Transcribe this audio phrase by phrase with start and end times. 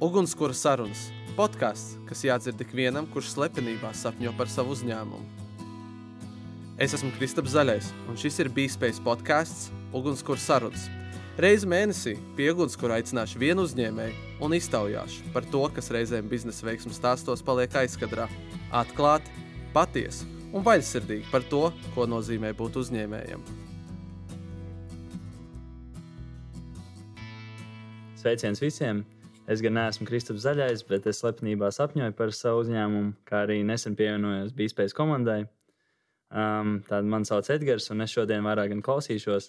[0.00, 5.26] Ugunskura sarunas- podkāsts, kas jādzird ikvienam, kurš slepenībā sapņo par savu uzņēmumu.
[6.78, 10.88] Es esmu Kristaps Zaļais, un šis ir Bīspējas podkāsts Ugunskura sarunas.
[11.36, 16.96] Reizi mēnesī pie ugunskura aicināšu vienu uzņēmēju un iztaujāšu par to, kas reizēm biznesa veiksmju
[16.96, 18.26] stāstos paliek aizkadrā.
[18.72, 19.28] Atklāti,
[19.74, 20.24] patiesi
[20.54, 23.44] un vaļsirdīgi par to, ko nozīmē būt uzņēmējam.
[28.16, 29.04] Sveiciens visiem!
[29.50, 33.96] Es gan neesmu Kristaps Zaļais, bet es slepenībā sapņoju par savu uzņēmumu, kā arī nesen
[33.98, 35.40] pievienojos Bīspējas komandai.
[36.30, 39.48] Um, Tāda man sauc Edgars, un es šodien vairāk gan klausīšos,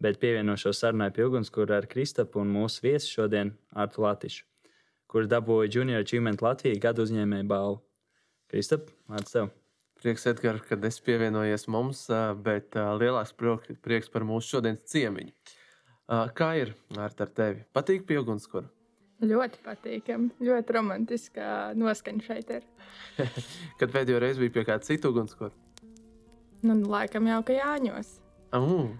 [0.00, 4.46] bet pievienošos sarunai pie ugunskura ar Kristapu un mūsu viesu šodien Artu Latišu,
[5.12, 7.82] kurš dabūja Junior Achievement Latvijas gadu uzņēmēju balvu.
[8.48, 9.50] Kristap, vārds tev!
[10.00, 12.06] Prieks, Edgars, kad esi pievienojies mums,
[12.44, 13.36] bet lielāks
[13.84, 15.36] prieks par mūsu šodienas ciemiņu.
[16.40, 17.66] Kā ir ar tevi?
[17.76, 18.72] Patīk pie ugunskura?
[19.22, 20.32] Ļoti patīkami.
[20.42, 21.46] Ļoti romantiska
[21.78, 22.66] noskaņa šeit ir.
[23.80, 25.52] Kad pēdējo reizi bija pie kāda cita ugunskura?
[26.64, 28.16] Nu, laikam jau ka Jāņos.
[28.54, 28.90] Uh,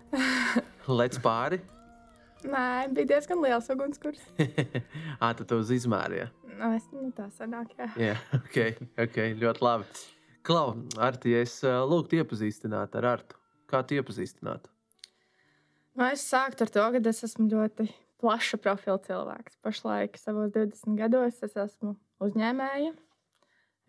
[1.00, 1.60] Lec pāri?
[2.44, 4.22] Nē, bija diezgan liels ugunskurs.
[5.24, 6.28] Ā, tad uz izmēri, ja?
[6.54, 7.88] Nu, es, nu, tā sanāk, jā.
[7.98, 9.88] Jā, ok, ok, ļoti labi.
[10.44, 14.68] Klau, Arti, es lūgtu iepazīstināt ar Artu, kā tu iepazīstinātu?
[15.96, 17.88] Nu, es sāktu ar to, ka es esmu ļoti
[18.22, 19.58] plaša profila cilvēks.
[19.64, 22.94] Pašlaik, savos 20 gados, es esmu uzņēmēja.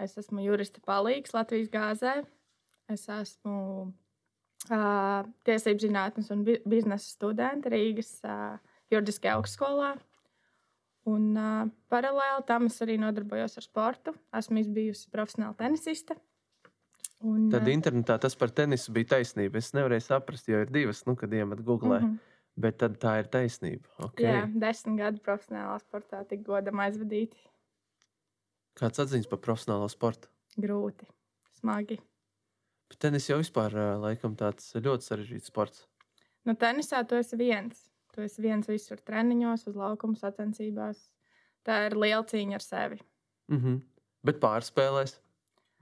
[0.01, 2.15] Es esmu jurista palīgs Latvijas gāzē.
[2.91, 8.59] Es esmu uh, tiesību zinātnes un bi biznesa studente Rīgas uh,
[8.93, 9.95] juridiskajā augstskolā.
[11.09, 14.15] Un uh, paralēli tam es arī nodarbojos ar sportu.
[14.35, 16.17] Esmu bijusi profesionāla tenisiste.
[17.25, 19.61] Un, Tad internetā tas par tenisu bija taisnība.
[19.61, 21.99] Es nevarēju saprast, jo ir divas, nu, kad iemet Google.
[21.99, 22.34] Mm -hmm.
[22.55, 23.89] Bet tad tā ir taisnība.
[24.07, 24.29] Okay.
[24.29, 27.35] Jā, desmit gadu profesionālā sportā tik godam aizvadīti.
[28.79, 30.31] Kāds atziņas par profesionālo sportu?
[30.59, 31.07] Grūti,
[31.59, 31.99] smagi.
[32.91, 35.83] Bet tenis jau vispār laikam tāds ļoti sarežģīts sports.
[36.47, 37.89] Nu, tenisā tu esi viens.
[38.15, 41.09] Tu esi viens visur treniņos, uz laukuma sacensībās.
[41.67, 42.99] Tā ir liela cīņa ar sevi.
[43.51, 43.81] Mm -hmm.
[44.23, 45.17] Bet pārspēlēs.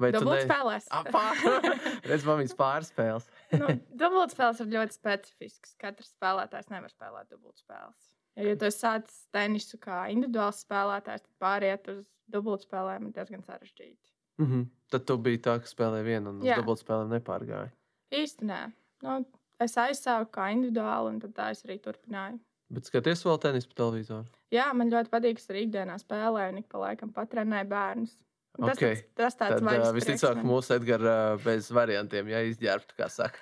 [0.02, 0.40] Vai tu ne...
[0.42, 0.88] spēlēs?
[2.10, 3.28] Redz, viņas pārspēles.
[3.60, 5.76] nu, dubultspēles ir ļoti specifisks.
[5.82, 8.10] Katrs spēlētājs nevar spēlēt dubultspēles.
[8.34, 14.10] Ja, ja tu sāc tenisu kā individuāls spēlētājs, tad pāriet uz dubultspēlēm ir diezgan sarežģīti.
[14.42, 14.66] Mm -hmm.
[14.90, 17.70] Tad tu biji tā, ka spēlēji vienu un uz dubultspēlēm nepārgāji.
[18.14, 18.62] Īsti nē.
[19.04, 19.20] Nu,
[19.62, 22.40] es aizsāku kā individuāli, un tā es arī turpināju.
[22.74, 24.26] Bet skaties vēl tenisu pa televizoru?
[24.54, 28.16] Jā, man ļoti patīk, ka es arī ikdienā spēlēju un ik pa laikam patrenēju bērnus.
[28.54, 29.00] Tas, okay.
[29.18, 33.42] tas tāds Tad, uh, visticamāk, mūsu Edgars uh, bez variantiem, ja izģērbtu, kā saka.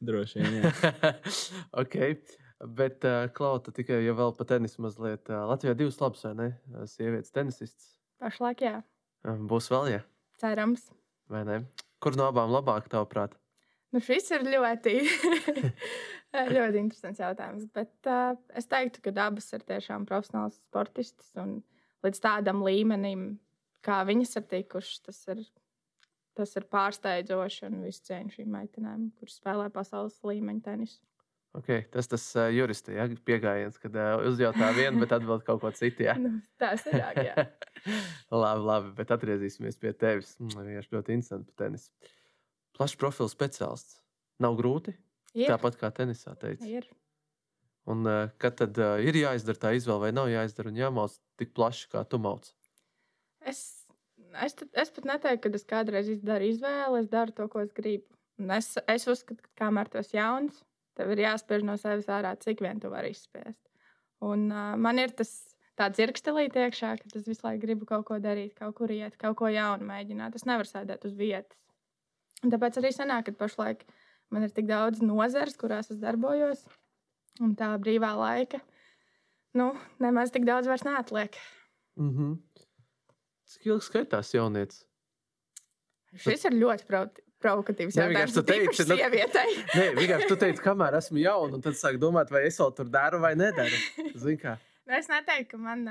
[0.00, 0.70] Droši vien.
[1.82, 1.96] ok.
[2.76, 5.28] Bet, uh, Klauta, tikai jau vēl par tenisu mazliet.
[5.28, 6.48] Uh, Latvijā divas labas, vai ne?
[6.88, 7.92] Sievietes tenisistas.
[8.20, 8.80] Pašlaik, jā.
[9.50, 10.00] Būs vēl, ja?
[10.40, 10.88] Cerams.
[11.28, 11.60] Vai ne?
[12.00, 13.36] Kur no abām labāk, tavuprāt?
[13.92, 14.96] Nu, šis ir ļoti,
[16.56, 17.68] ļoti interesants jautājums.
[17.76, 21.58] Bet uh, es teiktu, ka abas ir tiešām profesionāls sportistas un
[22.06, 23.34] līdz tādam līmenim
[23.84, 25.44] kā viņas ir tikušas, tas ir,
[26.38, 31.00] tas ir pārsteidzoši un visu cieņu šīm meitenēm, kuras spēlē pasaules līmeņa tenisu.
[31.58, 35.72] Okay, tas tas uh, juristi ja, pieejams, kad uh, uzjautā vienu, bet atbild kaut ko
[35.74, 36.04] citu.
[36.06, 36.14] Ja.
[36.22, 37.46] nu, tā ir tā.
[38.44, 40.36] labi, labi, bet atgriezīsimies pie tevis.
[40.38, 42.12] Mm, vienkārši ļoti interesanti par tenisu.
[42.78, 43.98] Plašs profils speciālists.
[44.40, 44.94] Nav grūti.
[45.34, 45.50] Ir.
[45.50, 46.70] Tāpat kā tenisā teica.
[46.70, 46.86] Ir.
[47.90, 51.50] Un uh, kad tad uh, ir jāizdara tā izvēle, vai nav jāizdara un jāmauc tik
[51.58, 52.46] plaši, kā tu mauc?
[53.46, 53.60] Es,
[54.44, 58.06] es, es pat neteiktu, ka es kādreiz daru izvēli, es daru to, ko es gribu.
[58.40, 60.62] Un es, es uzskatu, ka kamēr tu esi jauns,
[60.96, 63.60] tev ir jāspēj no sevis ārā, cik vien tu vari izspiest.
[64.24, 65.30] Un uh, man ir tas
[65.80, 69.38] tāds irkstelīt iekšā, ka es visu laiku gribu kaut ko darīt, kaut kur iet, kaut
[69.40, 70.36] ko jaunu mēģināt.
[70.36, 71.56] Es nevaru sēdēt uz vietas.
[72.44, 73.84] Un tāpēc arī sanāk, ka pašlaik
[74.32, 76.64] man ir tik daudz nozares, kurās es darbojos,
[77.44, 78.60] un tā brīvā laika
[79.56, 79.72] nu,
[80.02, 81.36] nemaz tik daudz vairs neatliek.
[81.96, 82.38] Mm -hmm.
[83.50, 84.84] Cik ilgi skaitās jaunietis?
[86.22, 86.86] Šis ir ļoti
[87.42, 88.34] provokatīvs jautājums.
[88.36, 88.96] Tu teici, nu,
[89.78, 92.90] nē, vienkārši tu teici, kamēr esmu jauna, un tad sāk domāt, vai es vēl tur
[92.92, 93.80] daru vai nedaru.
[94.20, 95.86] nu, es neteiktu, ka man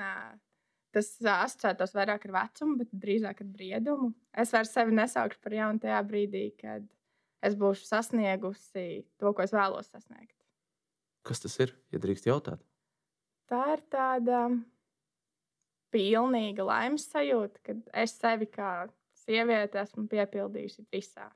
[0.95, 4.11] tas asociētos vairāk ar vecumu, bet drīzāk ar briedumu.
[4.33, 6.87] Es vairs sevi nesaukšu par jaunu tajā brīdī, kad
[7.45, 10.35] es būšu sasniegusi to, ko es vēlos sasniegt.
[11.27, 12.63] Kas tas ir, ja drīkst jautāt?
[13.49, 14.47] Tā ir tāda
[15.93, 18.87] pilnīga laimes sajūta, kad es sevi kā
[19.23, 21.29] sievieti esmu piepildījusi visā.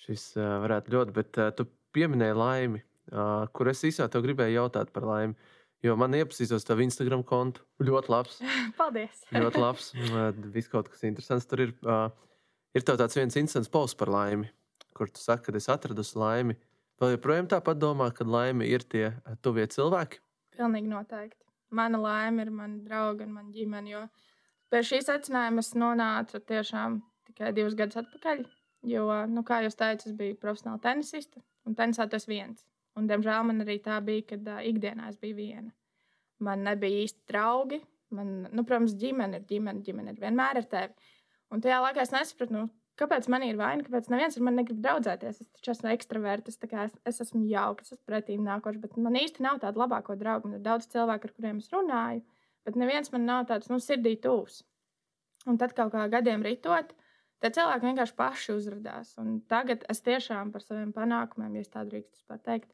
[0.00, 2.80] Šis uh, varētu ļoti, bet uh, tu pieminēji laimi,
[3.12, 5.36] uh, kur es īsā tev gribēju jautāt par laimi.
[5.84, 7.62] Jo man iepazīstos tavu Instagram kontu.
[7.80, 8.40] Ļoti labs.
[8.80, 9.22] Paldies!
[9.32, 9.92] ļoti labs.
[10.52, 11.76] Viss kaut kas interesants tur ir.
[11.84, 12.08] Uh,
[12.76, 14.50] ir tāds viens instants posts par laimi,
[14.96, 16.58] kur tu saki, ka es atradu laimi.
[17.00, 20.20] Vai joprojām tāpat domā, ka laime ir tie tuvie cilvēki?
[20.58, 21.49] Pilnīgi noteikti.
[21.70, 23.92] Mana laime ir mana drauga un mana ģimene.
[23.92, 24.06] Jo
[24.70, 28.42] pie šīs secinājuma es nonācu tiešām tikai divus gadus atpakaļ.
[28.90, 32.64] Jo, nu, kā jau teicu, es biju profesionāla tenisiste un tenisā tas viens.
[32.98, 35.70] Un, diemžēl man arī tā bija, kad uh, ikdienā es biju viena.
[36.42, 37.80] Man nebija īsti draugi.
[38.16, 41.12] Man, nu, protams, ģimene ir ģimene, ģimene ir vienmēr ar tevi.
[41.54, 42.64] Un tajā laikā es nesapratu, nu,
[43.00, 45.40] kāpēc man ir vaina, kāpēc neviens ar mani negrib draudzēties.
[45.42, 49.18] Es taču esmu ekstraverts, es, es, es esmu jauks, es esmu pretīm nākošs, bet man
[49.20, 50.50] īsti nav tāda labāko draugu.
[50.50, 52.24] Man ir daudz cilvēku, ar kuriem es runāju,
[52.68, 54.62] bet neviens man nav tāds nu, sirdī tūs.
[55.48, 56.92] Un tad kaut kā gadiem ritot,
[57.40, 59.14] Tad cilvēki vienkārši paši uzrādās.
[59.48, 62.68] Tagad es tiešām par saviem panākumiem, ja tā drīkst pateikt,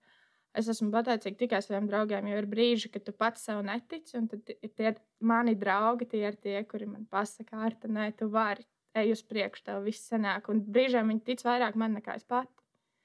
[0.59, 2.27] es esmu pateicīga tikai saviem draugiem.
[2.33, 6.39] Jo ir brīži, kad tu pats sev netici, tad ir tie mani draugi, tie ir
[6.43, 10.49] tie, kuri man pasaka, ar te nē, tu vari, ej uz priekšu, tev viss sanāk.
[10.53, 12.53] Un brīžiem viņi tic vairāk man nekā es pati.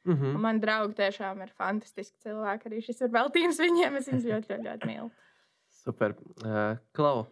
[0.05, 0.35] Mm -hmm.
[0.35, 2.69] Un man draugi tiešām ir fantastiski cilvēki.
[2.69, 3.97] Arī šis ir veltījums viņiem.
[3.97, 5.11] Es viņus ļoti, ļoti, ļoti mīlu.
[5.69, 6.15] Super.
[6.45, 7.27] Uh, Klau,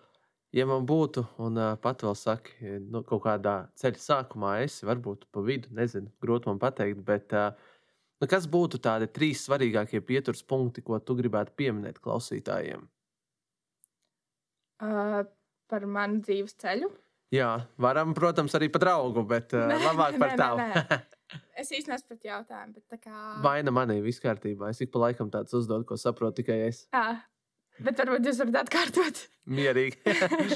[0.51, 5.25] ja man būtu, un uh, pat vēl saka, nu, kaut kādā ceļa sākumā, es varbūt
[5.31, 7.51] pa vidu, nezinu, grūti man pateikt, bet uh,
[8.21, 12.87] nu, kas būtu tādi trīs svarīgākie pieturas punkti, ko tu gribētu pieminēt klausītājiem?
[14.79, 15.25] Uh,
[15.67, 16.89] par manu dzīves ceļu.
[17.33, 20.69] Jā, varam, protams, arī par draugu, bet uh, labāk par tavu.
[21.61, 22.85] es īstenībā nesaprotu jautājumu.
[22.97, 23.17] Kā...
[23.45, 24.71] Vaina manī viss kārtībā.
[24.73, 26.87] Es ik pa laikam tāds uzdodu, ko saprotu tikai es.
[26.95, 27.19] Jā,
[27.83, 29.21] Bet varbūt jūs varat atkārtot.
[29.49, 30.01] Mierīgi.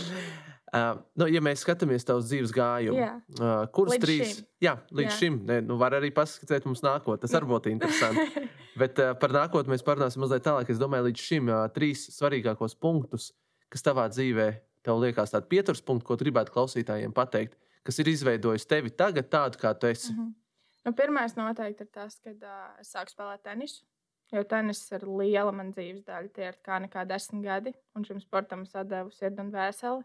[0.75, 3.14] uh, nu, ja mēs skatāmies uz dzīves gājumu, Jā.
[3.38, 4.34] uh, kurus Līdz trīs?
[4.34, 4.50] šim.
[4.66, 5.16] Jā, līdz Jā.
[5.22, 5.40] šim.
[5.48, 7.24] Ne, nu, var arī paskatīt mums nākotnē.
[7.24, 8.44] Tas arī būtu interesanti.
[8.80, 10.74] Bet uh, par nākotnē mēs parunāsim mazliet tālāk.
[10.74, 13.31] Es domāju, līdz šim uh, trīs svarīgākos punktus,
[13.72, 14.50] kas tavā dzīvē
[14.83, 19.30] tev liekas tāds pieturas punkts, ko tu gribētu klausītājiem pateikt, kas ir izveidojis tevi tagad
[19.31, 20.13] tādu, kā tu esi.
[20.13, 20.31] Mhm.
[20.83, 23.85] Nu, Pirmais noteikti ir tas, kad uh, es sāku spēlēt tenisu.
[24.33, 26.31] Jo tenis ir liela man dzīves daļa.
[26.33, 30.03] Tie ir kā nekā desmit gadi, un šim sportam es devu sirdi un vēseli.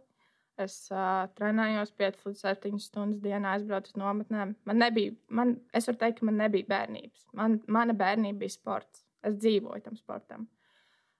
[0.58, 4.56] Es uh, trenējos 5 līdz 7 stundas dienā, aizbraucu uz nometnēm.
[4.66, 7.28] Man nebija, man, es varu teikt, ka man nebija bērnības.
[7.38, 9.04] Man, mana bērnība bija sports.
[9.22, 10.48] Es dzīvoju tam sportam.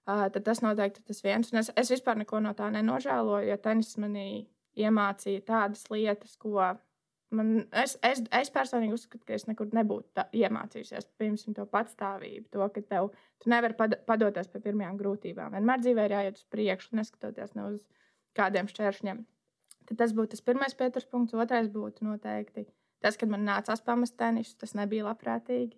[0.09, 1.51] Uh, tad tas noteikti ir tas viens.
[1.53, 4.29] Un es, es vispār neko no tā nenožēloju, jo tenis manī
[4.79, 6.63] iemācīja tādas lietas, ko
[7.29, 12.47] Man, es, es, es personīgi uzskatu, ka es nekur nebūtu tā, iemācījusies piemēram to patstāvību,
[12.55, 13.11] to, ka tev,
[13.43, 15.53] tu nevari pad, padoties pie pirmajām grūtībām.
[15.53, 17.83] Vienmēr dzīvē ir jāiet uz priekšu, neskatoties ne uz
[18.39, 19.21] kādiem šķēršļiem.
[19.91, 21.37] Tad tas būtu tas pirmais pieturas punkts.
[21.37, 22.65] Otrais būtu noteikti
[23.05, 24.57] tas, kad man nācās pamest tenisu.
[24.61, 25.77] Tas nebija labprātīgi.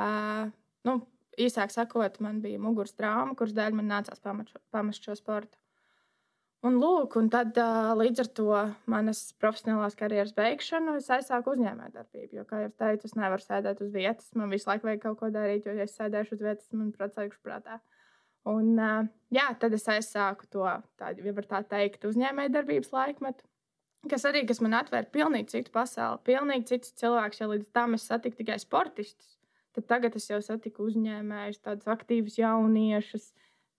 [0.00, 0.48] Uh,
[0.88, 0.96] nu,
[1.40, 5.58] īsāk sakot, man bija muguras trauma, kuras dēļ man nācās pamest šo, sportu.
[6.64, 7.58] Un, lūk, un tad
[8.00, 12.38] līdz ar to manas profesionālās karjeras beigšanu es aizsāku uzņēmējdarbību.
[12.38, 14.30] Jo, kā jau teicu, es nevaru sēdēt uz vietas.
[14.38, 17.42] Man visu laiku vajag kaut ko darīt, jo, ja es sēdēšu uz vietas, man procesēšu
[17.44, 17.82] prātā.
[18.48, 18.80] Un,
[19.32, 20.64] jā, tad es aizsāku to,
[21.00, 23.44] tādu, ja tā teikt, uzņēmējdarbības laikmetu.
[24.08, 27.40] Kas arī kas man atvēra pilnīgi citu pasauli, pilnīgi citus cilvēkus.
[27.40, 29.36] Ja līdz tam es satiku tikai sportistus,
[29.74, 33.32] tad tagad es jau satiku uzņēmējus, tādus aktīvus jauniešus,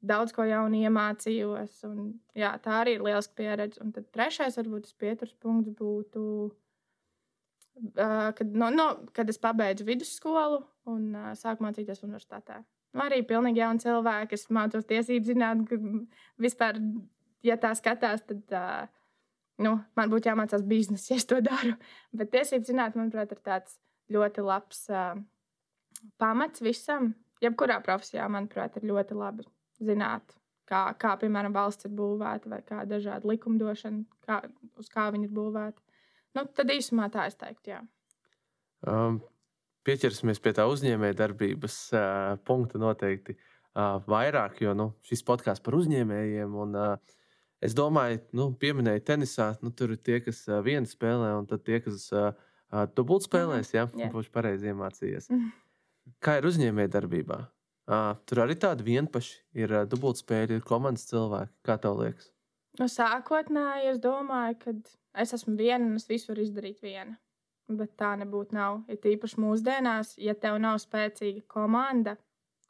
[0.05, 1.79] daudz ko jaunu iemācījos.
[1.87, 3.81] Un, jā, tā arī ir liela pieredze.
[3.83, 6.23] Un tad trešais, varbūt tas pieturas punkts būtu,
[7.95, 10.61] uh, kad, no, no, kad es pabeidzu vidusskolu
[10.91, 12.61] un uh, sāku mācīties universitātē.
[12.95, 15.79] Nu, arī pilnīgi jauni cilvēki, es mācos tiesību zināt, ka
[16.39, 16.79] vispār,
[17.43, 18.85] ja tā skatās, tad uh,
[19.63, 21.75] nu, man būtu jāmācās biznesa, ja es to daru.
[22.17, 23.79] Bet tiesību zināt, manuprāt, ir tāds
[24.13, 25.17] ļoti labs uh,
[26.21, 27.13] pamats visam.
[27.43, 29.43] Jebkurā profesijā, manuprāt, ir ļoti labi
[29.83, 30.37] zināt,
[30.69, 34.39] kā, kā piemēram, valsts ir būvēta vai kā dažāda likumdošana, kā,
[34.79, 35.99] uz kā viņa ir būvēta.
[36.35, 37.81] Nu, tad īsumā tā es teiktu, jā.
[38.87, 39.19] Um,
[39.87, 42.07] pieķersimies pie tā uzņēmējdarbības uh,
[42.47, 46.57] punkta noteikti uh, vairāk, jo nu, šis podkāsts par uzņēmējiem.
[46.65, 47.21] Un, uh,
[47.63, 51.79] es domāju, nu, pieminēju tenisā, nu, tur ir tie, kas uh, vienu spēlē, un tie,
[51.83, 52.31] kas uh,
[52.97, 54.09] dubult spēlēs, ja Jā.
[54.11, 55.31] būs pareizi iemācījies.
[56.23, 57.39] Kā ir uzņēmējdarbībā?
[57.85, 61.53] Uh, tur arī tādi vienpaši ir uh, dubultspēļi, ir komandas cilvēki.
[61.65, 62.31] Kā tev liekas?
[62.79, 64.73] Nu, sākotnēji es domāju, ka
[65.21, 67.15] es esmu viena un es visu varu izdarīt viena.
[67.69, 68.57] Bet tā nebūtu.
[68.57, 68.83] Nav.
[68.91, 72.15] Ir tīpaši mūsdienās, ja tev nav spēcīga komanda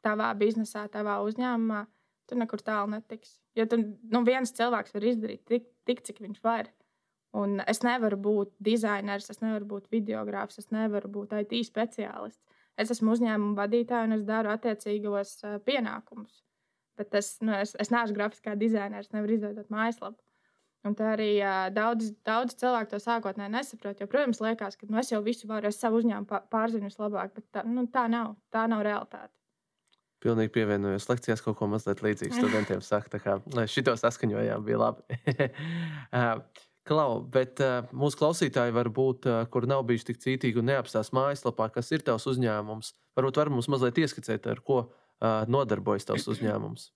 [0.04, 1.82] tavā biznesā, tavā uzņēmumā,
[2.28, 3.38] tu nekur tālu netiksi.
[3.58, 3.80] Jo tu,
[4.12, 6.70] nu, viens cilvēks var izdarīt tik, tik cik viņš var.
[7.36, 12.40] Un es nevaru būt dizainers, es nevaru būt videogrāfs, es nevaru būt IT speciālists.
[12.76, 16.42] Es esmu uzņēmuma vadītāja un es daru attiecīgos uh, pienākumus.
[16.96, 20.20] Bet es, nu, es, es neesmu grafiskā dizainers, nevaru izveidot mājaslapu.
[20.86, 24.00] Un tā arī uh, daudz, daudz cilvēku to sākotnēji nesaprot.
[24.00, 27.48] Jo, protams, liekas, ka nu, es jau visu varu, es savu uzņēmumu pārzinu vislabāk, bet
[27.56, 28.36] tā, nu, tā nav.
[28.54, 29.32] Tā nav realitāte.
[30.22, 33.16] Pilnīgi pievienojos lekcijās, kaut ko mazliet līdzīgu studentiem saka.
[33.16, 35.20] Tā kā šito saskaņojām, bija labi.
[36.86, 41.10] Klau, bet uh, mūsu klausītāji var būt, uh, kur nav bijuši tik cītīgi un neapstās
[41.16, 42.92] mājaslapā, kas ir tavs uzņēmums.
[43.18, 46.92] Varbūt var mums mazliet ieskicēt, ar ko uh, nodarbojas tavs uzņēmums.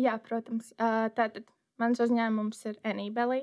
[0.00, 0.72] Jā, protams.
[0.80, 1.44] Uh, tātad
[1.76, 3.42] Mans uzņēmums ir Enībelī.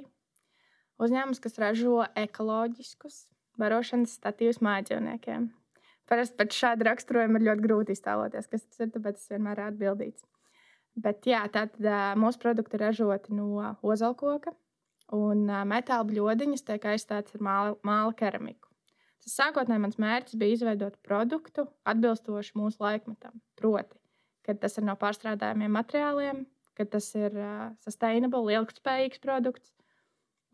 [1.02, 3.28] Uzņēmums, kas ražo ekoloģiskus
[3.62, 5.52] barošanas statīvus mājdzīvniekiem.
[6.10, 9.68] Parasti pēc šāda raksturojuma ir ļoti grūti iztēloties, kas tas ir, tāpēc tas vienmēr ir
[9.68, 10.26] atbildīts.
[11.06, 14.56] Bet jā, tātad mūsu produkti ir ražoti no ozolkoka,
[15.12, 18.70] un metāla bļodiņas tiek aizstāts ar māla, māla keramiku.
[19.24, 23.40] Tas sākotnēji mans mērķis bija izveidot produktu atbilstoši mūsu laikmetam.
[23.60, 23.96] Proti,
[24.44, 26.44] kad tas ir no pārstrādājumiem materiāliem,
[26.76, 29.72] ka tas ir uh, sustainable, ilgspējīgs produkts,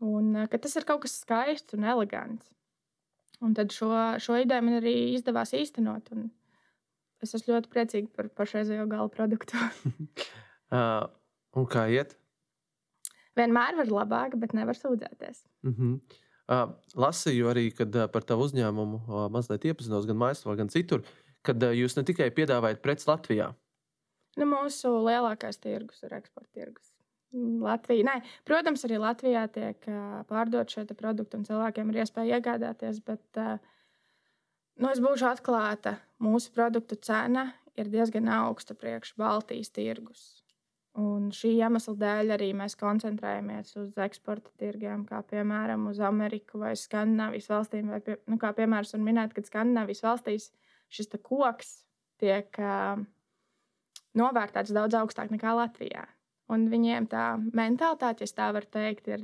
[0.04, 2.52] un uh, ka tas ir kaut kas skaists un elegants.
[3.40, 3.90] Un tad šo,
[4.20, 6.12] šo ideju man arī izdevās īstenot.
[7.24, 9.56] Es esmu ļoti priecīga par pašreizējo gala produktu.
[10.76, 11.08] uh,
[11.56, 12.14] un kā iet?
[13.38, 15.44] Vienmēr var labāk, bet nevar sūdzēties.
[15.62, 16.20] Mm -hmm.
[16.48, 21.02] uh, lasīju arī, kad uh, par tavu uzņēmumu uh, mazliet iepazinos gan mājaslapā, gan citur,
[21.42, 23.54] kad jūs ne tikai piedāvājat preces Latvijā,
[24.38, 26.92] Nu, mūsu lielākais tirgus ir eksporta tirgus.
[27.34, 28.06] Mm, Latvija.
[28.06, 29.88] Nē, protams, arī Latvijā tiek
[30.30, 33.02] pārdot šie produkti, un cilvēkiem ir iespēja iegādāties.
[33.06, 35.98] Bet nu, es būšu atklāta.
[36.22, 40.39] Mūsu produktu cena ir diezgan augsta priekš Baltijas tirgus.
[40.98, 46.72] Un šī iemesla dēļ arī mēs koncentrējamies uz eksporta tirgiem, kā piemēram uz Ameriku vai
[46.74, 47.92] Skandinavijas valstīm.
[47.94, 50.48] Vai, pie, nu, kā piemērs var minēt, ka Skandinavijas valstīs
[50.90, 51.84] šis koks
[52.18, 52.98] tiek uh,
[54.18, 56.08] novērtēts daudz augstāk nekā Latvijā.
[56.50, 59.22] Un viņiem tā mentalitāte, ja tā var teikt, ir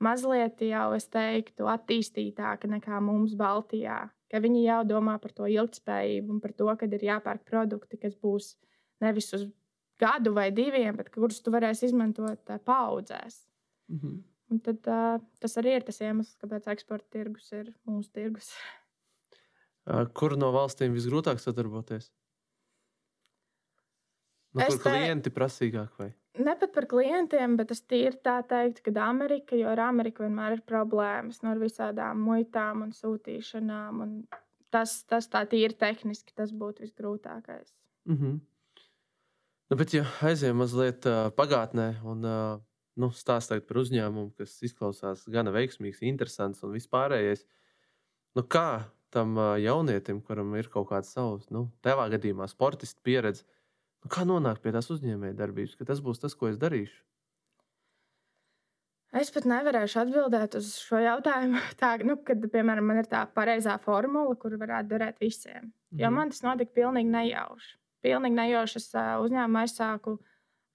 [0.00, 4.06] mazliet jau, es teiktu, attīstītāka nekā mums Baltijā.
[4.32, 8.16] Ka viņi jau domā par to ilgspējību un par to, ka ir jāpērk produkti, kas
[8.16, 8.54] būs
[9.04, 9.44] nevis uz
[10.00, 13.46] gadu vai diviem, bet kurus tu varēsi izmantot paudzēs.
[13.88, 14.22] Mm -hmm.
[14.50, 18.52] Un tad, uh, tas arī ir tas iemesls, kāpēc eksporta tirgus ir mūsu tirgus.
[20.14, 22.12] Kur no valstīm visgrūtāk sadarboties?
[24.56, 24.90] Nu, kur te...
[24.90, 26.12] klienti prasīgāk vai?
[26.38, 30.58] Ne pat par klientiem, bet es tīri tā teiktu, ka Amerika, jo ar Ameriku vienmēr
[30.58, 34.02] ir problēmas no visādām muitām un sūtīšanām.
[34.04, 34.16] Un
[34.74, 37.72] tas, tas tā tīri tehniski tas būtu visgrūtākais.
[38.08, 38.40] Mm -hmm.
[39.70, 42.58] Nu, bet, ja aizējām mazliet uh, pagātnē un uh,
[43.00, 47.44] nu, stāstīt par uzņēmumu, kas izklausās gana veiksmīgs, interesants un vispārējais,
[48.38, 53.46] nu, kā tam uh, jaunietim, kuram ir kaut kāds savs, nu, tevā gadījumā, sportistu pieredze,
[54.06, 57.00] Nu, kā nonākt pie tās uzņēmējdarbības, ka tas būs tas, ko es darīšu?
[59.18, 61.58] Es pat nevarēšu atbildēt uz šo jautājumu.
[61.80, 65.72] Tā, nu, kad, piemēram, man ir tā pareizā formula, kur varētu darīt visiem.
[65.90, 65.98] Mm.
[66.04, 66.20] Jo mhm.
[66.20, 67.74] man tas notika pilnīgi nejauši.
[68.06, 70.16] Pilnīgi nejauši es uzņēmumu aizsāku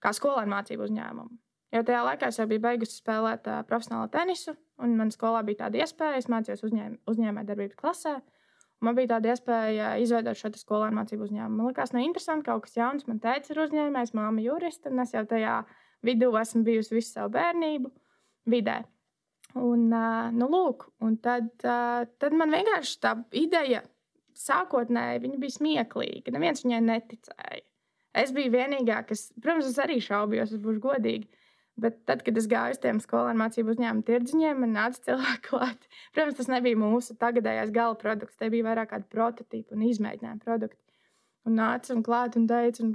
[0.03, 1.39] kā skolēnu mācību uzņēmumu.
[1.71, 5.63] Jo tajā laikā es jau biju beigusi spēlēt uh, profesionālo tenisu, un manā skolā bija
[5.63, 6.19] tāda iespēja.
[6.19, 8.17] Es mācījos uzņēm, uzņēmējdarbības klasē.
[8.19, 8.41] Uh,
[8.81, 11.57] Man bija tāda iespēja izveidot šo skolēnu mācību uzņēmumu.
[11.59, 13.05] Man liekas, nu, interesanti, kaut kas jauns.
[13.05, 15.59] Man teica, ir uzņēmējs, māma jurista, un es jau tajā
[16.07, 17.91] vidū esmu bijusi visu savu bērnību
[18.49, 18.79] vidē.
[19.61, 19.85] Un,
[20.33, 23.83] nu, lūk, un tad, tad man vienkārši tā ideja
[24.37, 26.33] sākotnēji bija smieklīga.
[26.35, 27.65] Neviens viņai neticēja.
[28.21, 31.29] Es biju vienīgā, kas, protams, es arī šaubījos, es būšu godīga.
[31.81, 35.87] Bet tad, kad es gāju uz tiem skolēnu mācību uzņēmumu tirdziņiem, man nāca cilvēki klāt.
[36.13, 38.37] Protams, tas nebija mūsu tagadējais gala produkts.
[38.37, 40.77] Tie bija vairāk kādi prototypi un izmēģinājumi produkti.
[41.47, 42.91] Un nāca un klāt un teica, un,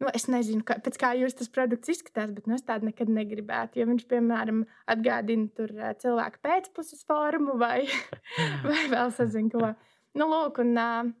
[0.00, 3.10] nu, es nezinu, kā, pēc kā jūs tas produkts izskatās, bet nu, es tādu nekad
[3.12, 3.82] negribētu.
[3.82, 4.62] Jo viņš, piemēram,
[4.94, 7.82] atgādina tur cilvēku pēcpusas formu vai,
[8.68, 9.74] vai vēl sazinu ko.
[10.18, 11.12] Nu, lūk, un, uh,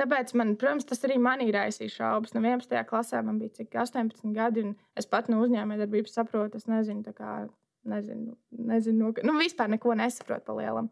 [0.00, 2.32] Tāpēc, man, protams, tas arī manī raisīja šaubas.
[2.32, 2.72] No 11.
[2.88, 7.42] klasē man bija cik 18 gadi, un es pat no uzņēmējdarbības saprotu, es nezinu, kā,
[7.92, 8.38] nezinu,
[8.72, 10.88] nezinu nu, vispār neko nesaprotu pa lielam.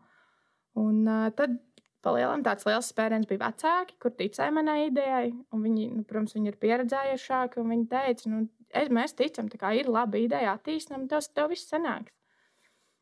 [0.79, 1.57] Un uh, tad
[2.05, 5.33] pa lielam tāds liels spēriens bija vecāki, kur ticēja manai idejai.
[5.65, 9.89] Viņi, nu, protams, viņi ir pieredzējušāki, un viņi teica, nu, es, mēs ticam, ka ir
[9.89, 12.13] laba ideja, attīstam, tas tev viss sanāks.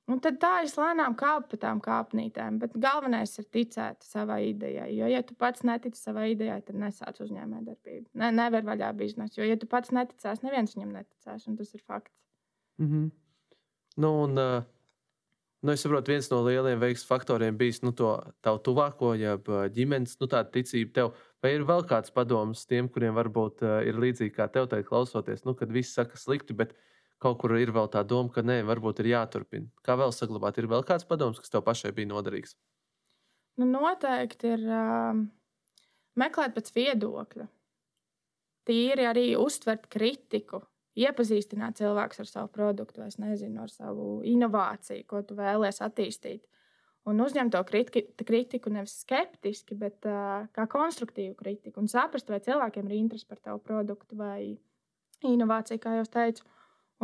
[0.09, 2.57] Un tad tā es lēnām kāpu pa tām kāpnītēm.
[2.63, 4.89] Bet galvenais ir ticēt savai idejai.
[4.97, 8.07] Jo, ja tu pats netici savai idejai, tad nesāc uzņēmējdarbību.
[8.23, 9.43] Ne, nevar vaļā biznesu.
[9.43, 11.45] Jo, ja tu pats neticēsi, neviens viņam neticēs.
[11.53, 12.15] Un tas ir fakts.
[12.81, 13.11] Mm -hmm.
[13.97, 14.65] nu, un, uh,
[15.61, 20.17] nu, es saprotu, viens no lielajiem veiksmīgiem faktoriem bijis nu, to tavu tuvāko, jeb ģimenes
[20.21, 21.15] nu, ticība tev.
[21.43, 25.45] Vai ir vēl kāds padoms tiem, kuriem varbūt uh, ir līdzīgi kā tev teikt, klausoties,
[25.45, 26.73] nu, kad viss saka slikti, bet
[27.23, 29.69] kaut kur ir vēl tā doma, ka nē, varbūt ir jāturpina.
[29.85, 30.61] Kā vēl saglabāt?
[30.61, 32.57] Ir vēl kāds padoms, kas tev pašai bija noderīgs?
[33.59, 35.23] Nu, noteikti ir uh,
[36.19, 37.49] meklēt pēc viedokļa.
[38.69, 40.61] Tīri arī uztvert kritiku,
[40.99, 46.47] iepazīstināt cilvēkus ar savu produktu, vai nezinu, ar savu inovāciju, ko tu vēlēsies attīstīt
[47.09, 47.63] un uzņemt to
[48.27, 53.41] kritiku nevis skeptiski, bet uh, kā konstruktīvu kritiku un saprast, vai cilvēkiem ir interese par
[53.41, 54.59] tavu produktu vai
[55.25, 56.45] inovāciju, kā jau teicu.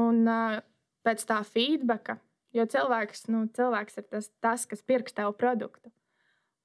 [0.00, 0.60] Un uh,
[1.06, 2.18] pēc tā feedbacka,
[2.56, 5.92] jo cilvēks, nu, cilvēks ir tas, tas, kas pirks tavu produktu.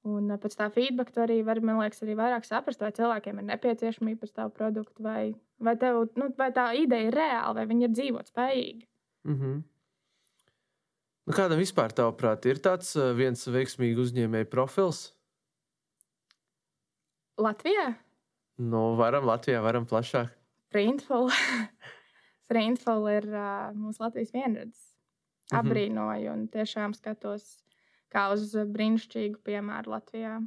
[0.08, 3.48] Un pēc tā feedback tu arī vari, man liekas, arī vairāk saprast, vai cilvēkiem ir
[3.50, 7.86] nepieciešamība par tavu produktu, vai, vai, tev, nu, vai tā ideja ir reāla, vai viņa
[7.86, 8.88] ir dzīvot spējīga.
[9.28, 9.58] Mm -hmm.
[11.28, 15.12] Nu, kādam vispār, tavuprāt, ir tāds viens veiksmīgs uzņēmēja profils?
[17.38, 17.94] Latvijā?
[18.56, 20.32] Nu, varam Latvijā, varam plašāk.
[20.72, 21.28] Printful.
[22.50, 24.86] Printful ir uh, mūsu Latvijas vienredzes.
[24.90, 25.60] Mm -hmm.
[25.60, 27.62] Abrīnoju un tiešām skatos
[28.10, 30.40] kā uz brīnišķīgu piemēru Latvijā.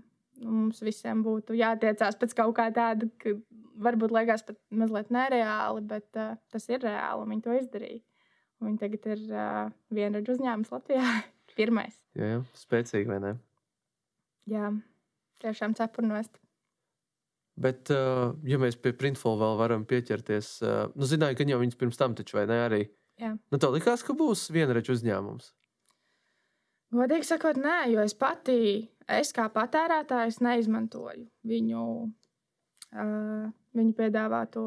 [0.44, 3.36] Nu, mums visiem būtu jātiecās pēc kaut kā tāda, ka
[3.76, 8.02] varbūt liekas pat mazliet nereāli, bet uh, tas ir reāli un viņi to izdarīja.
[8.64, 11.08] Viņi tagad ir uh, vienreizs uzņēmums Latvijā.
[11.58, 12.00] Pirmais.
[12.18, 13.34] Jā, jā, spēcīgi vai ne?
[14.50, 14.72] Jā,
[15.44, 16.43] tiešām cepurnost.
[17.60, 21.78] Bet, uh, ja mēs pie Printful vēl varam pieķerties, uh, nu, zināju, ka jau viņas
[21.78, 22.82] pirms tam taču, vai ne, arī.
[23.22, 23.36] Jā.
[23.54, 25.52] Nu, tev likās, ka būs vienreizs uzņēmums?
[26.94, 28.58] Godīgi sakot, nē, jo es pati,
[29.10, 31.86] es kā patērētājs, neizmantoju viņu,
[32.94, 33.46] uh,
[33.78, 34.66] viņu piedāvāto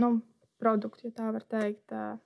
[0.00, 0.12] nu,
[0.60, 1.88] produktu, ja tā var teikt.
[1.88, 2.18] Uh,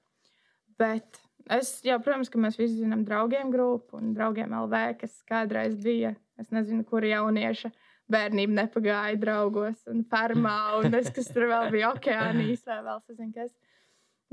[0.79, 1.21] Bet
[1.55, 6.15] es, jā, protams, ka mēs visi zinām draugiem grupu un draugiem LV, kas kādreiz bija.
[6.41, 7.71] Es nezinu, kur jaunieša
[8.13, 13.33] bērnība nepagāja draugos un fermā, un es, kas tur vēl bija okeānijas vai vēl sazinu,
[13.37, 13.55] kas.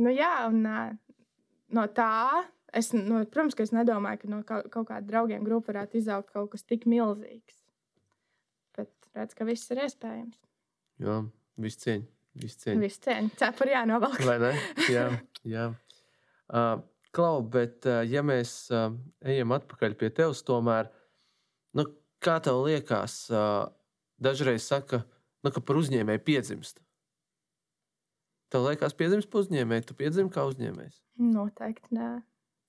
[0.01, 0.65] Nu jā, un
[1.75, 2.11] no tā
[2.73, 6.31] es, nu, protams, ka es nedomāju, ka no kaut, kaut kāda draugiem grupa varētu izaugt
[6.33, 7.59] kaut kas tik milzīgs.
[8.77, 10.39] Bet redz, ka viss ir iespējams.
[11.01, 11.17] Jā,
[11.61, 12.07] viss cieņa.
[12.41, 12.83] Viss cieņa.
[12.85, 13.33] Viss cieņa.
[13.39, 14.21] Cepuri jānovelk.
[14.27, 14.53] Vai ne?
[14.91, 15.07] Jā,
[15.47, 15.67] jā.
[16.51, 16.79] Uh,
[17.11, 18.93] Klau, bet uh, ja mēs uh,
[19.27, 20.87] ejam atpakaļ pie tevis, tomēr,
[21.75, 21.83] nu,
[22.23, 23.25] kā tev liekas,
[24.21, 25.03] dažreiz saka,
[25.43, 26.81] nu, ka par uzņēmēju piedzimst.
[28.51, 31.01] Tev liekas, piedzimst par uzņēmēju, tu piedzimsti kā uzņēmējs?
[31.31, 32.11] Noteikti nē.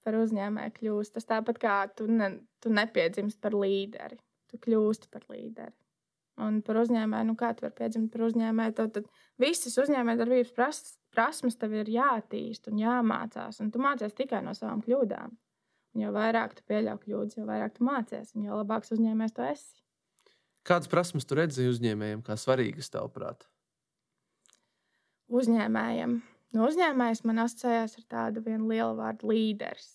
[0.02, 1.14] Par uzņēmēju kļūst.
[1.14, 4.18] Tas tāpat kā tu, ne, tu nepiedzimst par līderi.
[4.50, 5.74] Tu kļūsti par līderi.
[6.42, 9.08] Un par uzņēmēju, nu kā tu vari piedzimt par uzņēmēju, tad, tad
[9.42, 13.60] visas uzņēmējdarbības prasības prasmes tev ir jāattīst un jāmācās.
[13.62, 15.34] Un tu mācies tikai no savām kļūdām.
[15.98, 19.82] Jo vairāk tu pieļauj kļūdas, jo vairāk tu mācies, un jo labāks uzņēmējs tu esi.
[20.64, 23.44] Kādas prasmes tu redzēji uzņēmējiem, kā svarīgas tavuprāt?
[25.32, 26.20] Uzņēmējiem.
[26.52, 29.90] No uzņēmējs man asociējās ar tādu vienu lielu vārdu līderis.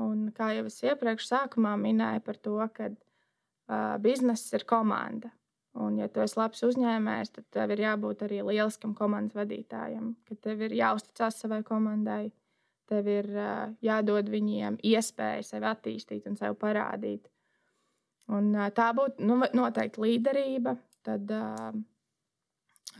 [0.00, 5.30] Un kā jau es iepriekš sākumā minēju par to, ka uh, bizness ir komanda.
[5.74, 10.36] Un, ja tu esi labs uzņēmējs, tad tev ir jābūt arī lieliskam komandas vadītājam, ka
[10.38, 12.28] tev ir jāuzticas savai komandai,
[12.90, 17.28] tev ir uh, jādod viņiem iespēju sevi attīstīt un sev parādīt.
[18.32, 20.76] Un, uh, tā būtu nu, noteikti līderība.
[21.04, 21.72] Tad, uh,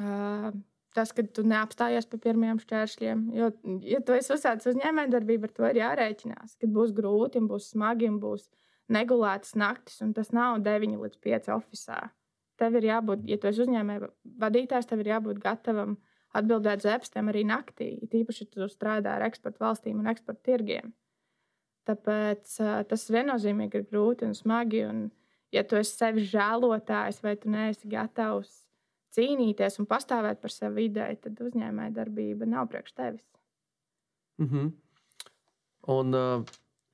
[0.01, 0.51] uh,
[0.97, 3.29] tas, ka tu neapstājies pie pirmiem šķēršļiem.
[3.39, 3.53] Jo,
[3.85, 6.59] ja tu esi uzsācis uzņēmējdarbību, ar to ir jārēķinās.
[6.61, 8.51] Kad būs grūti, būs smagi, būs
[8.93, 12.13] negulētas naktis, un tas nav 9 līdz 5 oficiālā
[12.61, 14.11] tev ir jābūt, ja tu esi uzņēmēja
[14.43, 15.97] vadītājs, tev ir jābūt gatavam
[16.35, 17.89] atbildēt uz e-pastiem arī naktī.
[18.11, 20.93] Tīpaši, ja tu strādā ar eksporta valstīm un eksporta tirgiem.
[21.89, 22.57] Tāpēc
[22.89, 24.85] tas viennozīmīgi ir grūti un smagi.
[24.89, 25.03] Un,
[25.55, 28.65] ja tu esi sevi žēlotājs vai tu neesi gatavs
[29.15, 33.27] cīnīties un pastāvēt par savu ideju, tad uzņēmēja darbība nav priekš tevis.
[34.43, 34.73] Mm -hmm.
[35.95, 36.43] Un uh,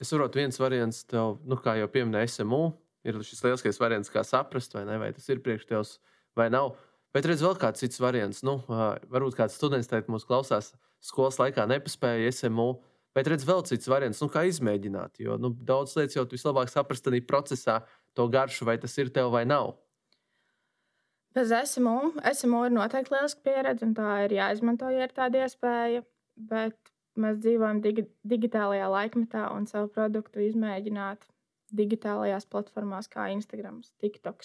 [0.00, 2.72] es saprotu, viens variants tev, nu, kā jau pieminēja SMU,
[3.04, 5.98] ir šis lielskais variants, kā saprast, vai, ne, vai tas ir priekš tevis
[6.36, 6.76] vai nav.
[7.14, 8.44] Bet redz, vēl kāds cits variants.
[8.46, 10.70] Nu, varbūt kāds students teikt, mūsu klausās,
[11.02, 12.76] skolas laikā nepaspēja SMU.
[13.16, 15.18] Bet redz, vēl cits variants, nu, kā izmēģināt.
[15.24, 17.80] Jo nu, daudz lietas jau vislabāk saprast arī procesā,
[18.14, 19.74] to garšu, vai tas ir tev vai nav.
[21.34, 26.06] Bez SMU, SMU ir noteikti lieliska pieredze, un tā ir jāizmanto, ja ir tāda iespēja.
[26.50, 31.26] Bet mēs dzīvojam digi digitālajā laikmetā, un savu produktu izmēģināt
[31.74, 34.42] digitālajās platformās, kā Instagram, TikTok,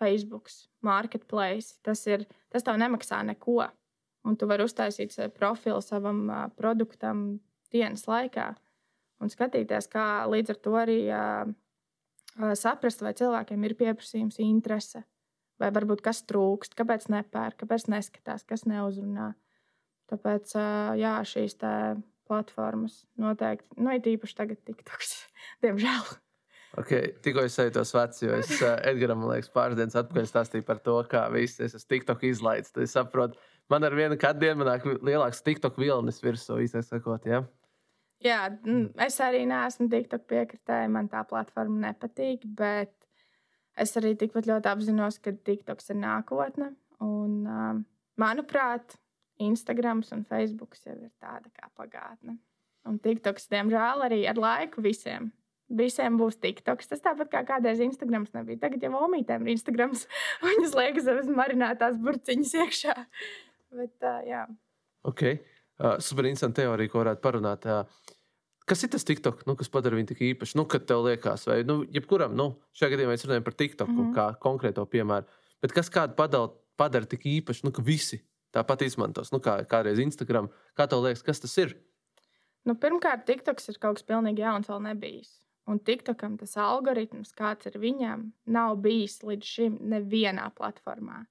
[0.00, 0.50] Facebook,
[0.84, 1.76] Marketplace.
[1.84, 3.62] Tas, ir, tas tev nemaksā neko.
[4.22, 7.40] Un tu vari uztaisīt profilu savam produktam
[7.72, 8.52] dienas laikā
[9.22, 11.52] un skatīties, kā līdz ar to arī uh,
[12.58, 15.04] saprast, vai cilvēkiem ir pieprasījums, interese,
[15.62, 19.32] vai varbūt kas trūkst, kāpēc nepērk, kāpēc neskatās, kas neuzrunā.
[20.12, 21.56] Tāpēc uh, jā, šīs
[22.28, 25.16] platformas noteikti, nu, it īpaši tagad, TikToks,
[25.64, 26.21] diemžēl.
[26.80, 30.28] Okay, tikko es eju tos vecus, jo es uh, Edgars, man liekas, pāris dienas atpakaļ
[30.28, 32.72] stāstīju par to, kā viss es esmu TikTok izlaists.
[32.72, 33.36] Tad es saprotu,
[33.68, 37.26] man ar vienu katru dienu nāk lielāks TikTok vilnis virsū, īstenībā sakot.
[37.28, 37.42] Ja?
[38.24, 38.38] Jā,
[39.04, 42.94] es arī neesmu TikTok piekritēji, man tā platforma nepatīk, bet
[43.76, 46.70] es arī tikpat ļoti apzinos, ka TikToks ir nākotne.
[47.04, 47.76] Un, uh,
[48.22, 48.96] manuprāt,
[49.44, 52.38] Instagram un Facebook jau ir tāda kā pagātne.
[52.88, 55.34] Un TikToks, diemžēl, arī ar laiku visiem
[55.72, 56.90] Visiem būs TikToks.
[56.90, 58.60] Tas tāpat kā kādreiz Instagrams nebija.
[58.66, 60.06] Tagad jau omītēm ir Instagrams.
[60.44, 62.96] Viņas liek savas marinātās burciņas iekšā.
[63.78, 64.46] Bet, uh, jā.
[65.08, 65.22] Ok.
[65.82, 67.64] Uh, super interesanti teorija, ko varētu parunāt.
[67.64, 68.10] Uh,
[68.68, 70.58] kas ir tas TikTok, nu, kas padara viņu tik īpašu?
[70.60, 74.02] Nu, kad tev liekas, vai nu, jebkuram, nu, šajā gadījumā mēs runājam par TikTok mm
[74.02, 74.12] -hmm.
[74.18, 75.40] kā konkrēto piemēru.
[75.64, 78.20] Bet kas kādu padala, padara tik īpašu, nu, ka visi
[78.52, 80.50] tāpat izmantos, nu, kā kādreiz Instagram.
[80.76, 81.76] Kā tev liekas, kas tas ir?
[82.64, 85.41] Nu, pirmkārt, TikToks ir kaut kas pilnīgi jauns, vēl nebijis.
[85.70, 91.22] Un TikTokam tas algoritms, kāds ir viņam, nav bijis līdz šim nevienā platformā.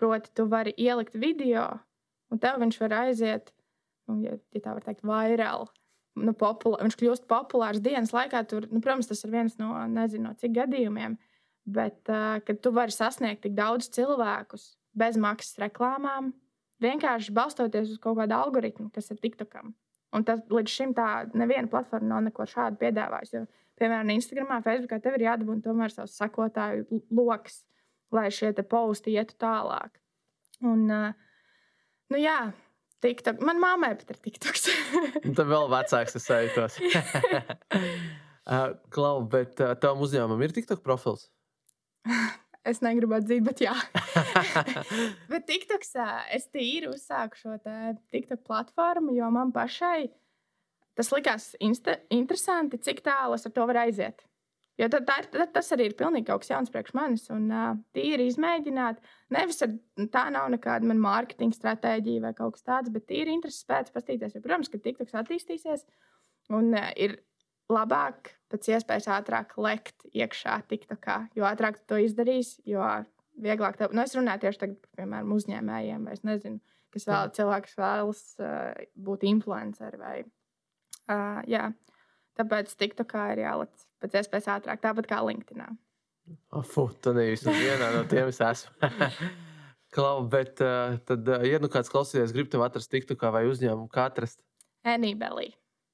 [0.00, 1.64] Proti, tu vari ielikt video,
[2.32, 3.52] un tev viņš var aiziet,
[4.10, 5.72] nu, ja, ja tā var teikt, vairāk.
[6.20, 8.42] Nu, populā, viņš kļūst populārs dienas laikā.
[8.44, 11.16] Tur, nu, protams, tas ir viens no nezinu cik gadījumiem,
[11.64, 16.34] bet uh, kad tu vari sasniegt tik daudz cilvēkus bez maksas reklāmām,
[16.84, 19.72] vienkārši balstoties uz kaut kādu algoritmu, kas ir TikTokam.
[20.12, 23.38] Un tas līdz šim tā neviena platforma nav neko šādu piedāvājusi.
[23.38, 23.46] Jo
[23.80, 27.62] piemēram, Instagram, Facebook, tev ir jādabūna tomēr savs sekotāju lokus,
[28.14, 29.96] lai šie posti ietu tālāk.
[30.62, 32.38] Un, nu jā,
[33.02, 33.42] TikTok.
[33.42, 34.68] Man mammai pat ir TikToks.
[35.38, 36.78] Tad vēl vecāks tas sajūtos.
[38.94, 41.28] Klau, bet tavam uzņēmumam ir TikTok profils?
[42.68, 43.74] Es negribu atzīt, bet jā.
[45.32, 45.94] bet TikToks,
[46.36, 50.10] es tīri uzsāku šo TikTok platformu, jo man pašai
[50.98, 54.22] tas likās insta, interesanti, cik tālu es ar to varu aiziet.
[54.80, 57.26] Jo tad, tā, tad, tas arī ir pilnīgi kaut kas jauns priekš manis.
[57.32, 59.02] Un uh, tīri izmēģināt,
[59.34, 59.74] nevis ar,
[60.14, 64.38] tā nav nekāda mana mārketinga stratēģija vai kaut kas tāds, bet tīri intereses pēc paskatīties.
[64.38, 65.84] Jo, protams, ka TikToks attīstīsies
[66.56, 67.18] un uh, ir
[67.72, 71.18] labāk, pēc iespējas ātrāk lekt iekšā TikTokā.
[71.38, 72.84] Jo ātrāk to izdarīsi, jo
[73.42, 73.96] vieglāk tev.
[73.96, 76.60] Nu, es runāju tieši tagad piemēram, uzņēmējiem, vai es nezinu,
[76.92, 80.16] kas vēl cilvēks vēlas uh, būt influenceri vai
[81.10, 81.70] Uh, jā.
[82.38, 85.64] Tāpēc TikTokā ir jāliek pēc iespējas ātrāk, tāpat kā LinkedIn.
[86.54, 88.90] Oh, fu, tu nevis vienā no tiem es esmu.
[89.94, 94.06] Klau, bet uh, tad, ja nu kāds klausīties, grib tevi atrast TikTokā vai uzņēmumu, kā
[94.08, 94.40] atrast?
[94.88, 95.50] Anybelly.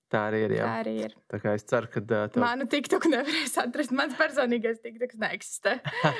[0.08, 0.54] Tā arī ir.
[0.56, 0.64] Jā.
[0.64, 1.14] Tā arī ir.
[1.28, 2.00] Tā kā es ceru, ka.
[2.00, 2.40] Uh, tev...
[2.40, 3.92] Manu TikToku nevarēs atrast.
[3.96, 5.74] Mans personīgais TikToks neeksistē.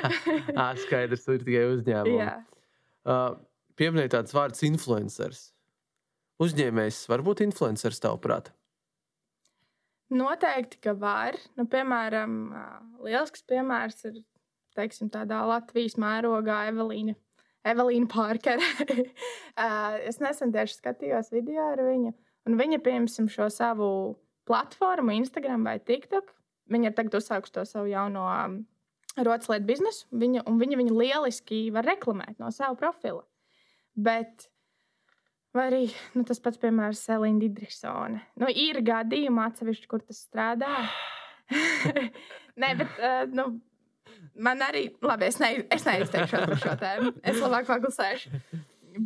[0.61, 2.19] ah, skaidrs, tur ir tikai uzņēmumi.
[2.21, 2.35] Jā.
[3.09, 3.39] Uh,
[3.79, 5.43] Pieminēja tāds vārds influenceris.
[6.43, 8.51] Uzņēmējs var būt influenceris, tavuprāt?
[10.15, 11.39] Noteikti, ka var.
[11.59, 12.35] Nu, piemēram,
[13.05, 14.21] lielisks piemērs ir
[14.79, 17.17] teiksim, tādā Latvijas mērogā Evelīna.
[17.69, 18.65] Evelīna Parkere.
[20.09, 22.15] es nesen tieši skatījos video ar viņu,
[22.49, 23.93] un viņa piemēram šo savu
[24.49, 26.33] platformu, Instagram vai TikTok.
[26.73, 28.61] Viņa ir tagad uzsākusi to savu jauno um,
[29.17, 33.25] rotaļlietu biznesu, viņa, un viņa viņu lieliski var reklamēt no sava profila.
[33.97, 34.49] Bet
[35.57, 38.21] Vai arī nu, tas pats, piemēram, Selīna Digriksone.
[38.39, 40.75] Nu, ir gadījumi atsevišķi, kur tas strādā.
[42.61, 43.47] Nē, bet uh, nu,
[44.37, 47.15] man arī, labi, es, ne, es neizteikšos par šo tēmu.
[47.25, 48.35] Es labāk pagulsēšu.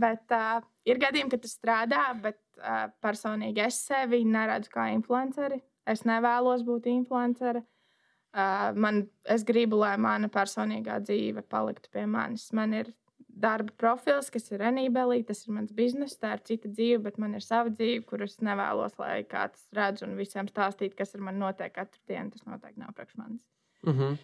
[0.03, 5.61] Bet uh, ir gadījumi, kad tas strādā, bet uh, personīgi es sevi neredzu kā influenceri.
[5.89, 7.63] Es nevēlos būt influenceri.
[8.33, 12.47] Uh, man, es gribu, lai mana personīgā dzīve paliktu pie manis.
[12.57, 12.93] Man ir
[13.33, 17.37] darba profils, kas ir Renībelī, tas ir mans bizness, tā ir cita dzīve, bet man
[17.37, 21.75] ir sava dzīve, kuras nevēlos, lai kāds redz un visiem stāstītu, kas ar mani notiek
[21.75, 22.33] katru dienu.
[22.35, 23.45] Tas noteikti nav priekš manis.
[23.87, 24.21] Mm -hmm.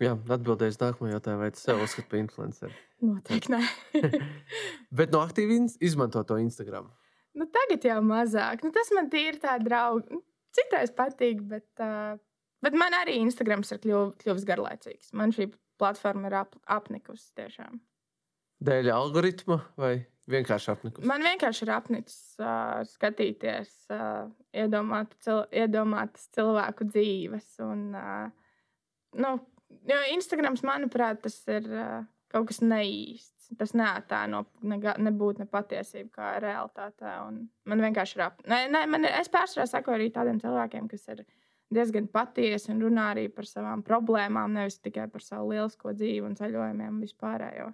[0.00, 2.72] Jā, atbildēs nākamajā jautājumā, vai tu sev uzskati par influenceru?
[3.10, 3.60] Noteikti nē.
[4.98, 6.90] bet no aktīvi izmanto to Instagram.
[7.38, 8.64] Nu, tagad jau mazāk.
[8.66, 10.16] Nu, tas man ir tā draugi.
[10.16, 10.22] Nu,
[10.56, 12.18] citreiz patīk, bet, uh,
[12.64, 15.12] bet man arī Instagrams ir kļuv, kļuvis garlaicīgs.
[15.16, 17.78] Man šī platforma ir ap, apnikusi tiešām.
[18.66, 19.94] Dēļ algoritma vai
[20.30, 21.06] vienkārši apnicis?
[21.08, 27.54] Man vienkārši ir apnicis uh, skatīties, uh, iedomāt, cil iedomātas cilvēku dzīves.
[27.64, 28.66] Un, uh,
[29.22, 29.36] nu,
[29.88, 33.50] jo Instagrams, manuprāt, tas ir uh, kaut kas neīsts.
[33.58, 37.14] Tas neatāno ne, nebūtu ne patiesība, kā realitāte.
[37.66, 39.08] Man vienkārši ir apnicis.
[39.18, 41.24] Es pārsvarā saku arī tādiem cilvēkiem, kas ir
[41.74, 46.38] diezgan patiesi un runā arī par savām problēmām, nevis tikai par savu lielisko dzīvi un
[46.38, 47.68] ceļojumiem un vispārējo.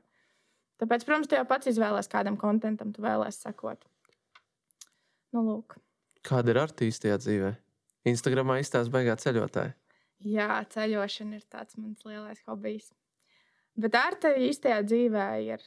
[0.81, 3.85] Tāpēc, protams, tu jau pats izvēlēsies, kādam kontentam tu vēlēsies sekot.
[5.37, 5.79] Nu, lūk.
[6.25, 7.55] Kāda ir artīstajā dzīvē?
[8.09, 9.75] Instagramā izstāsta beigā ceļotāja.
[10.25, 12.93] Jā, ceļošana ir tāds mans lielais hobijs.
[13.77, 15.65] Bet ārta īstajā dzīvē ir.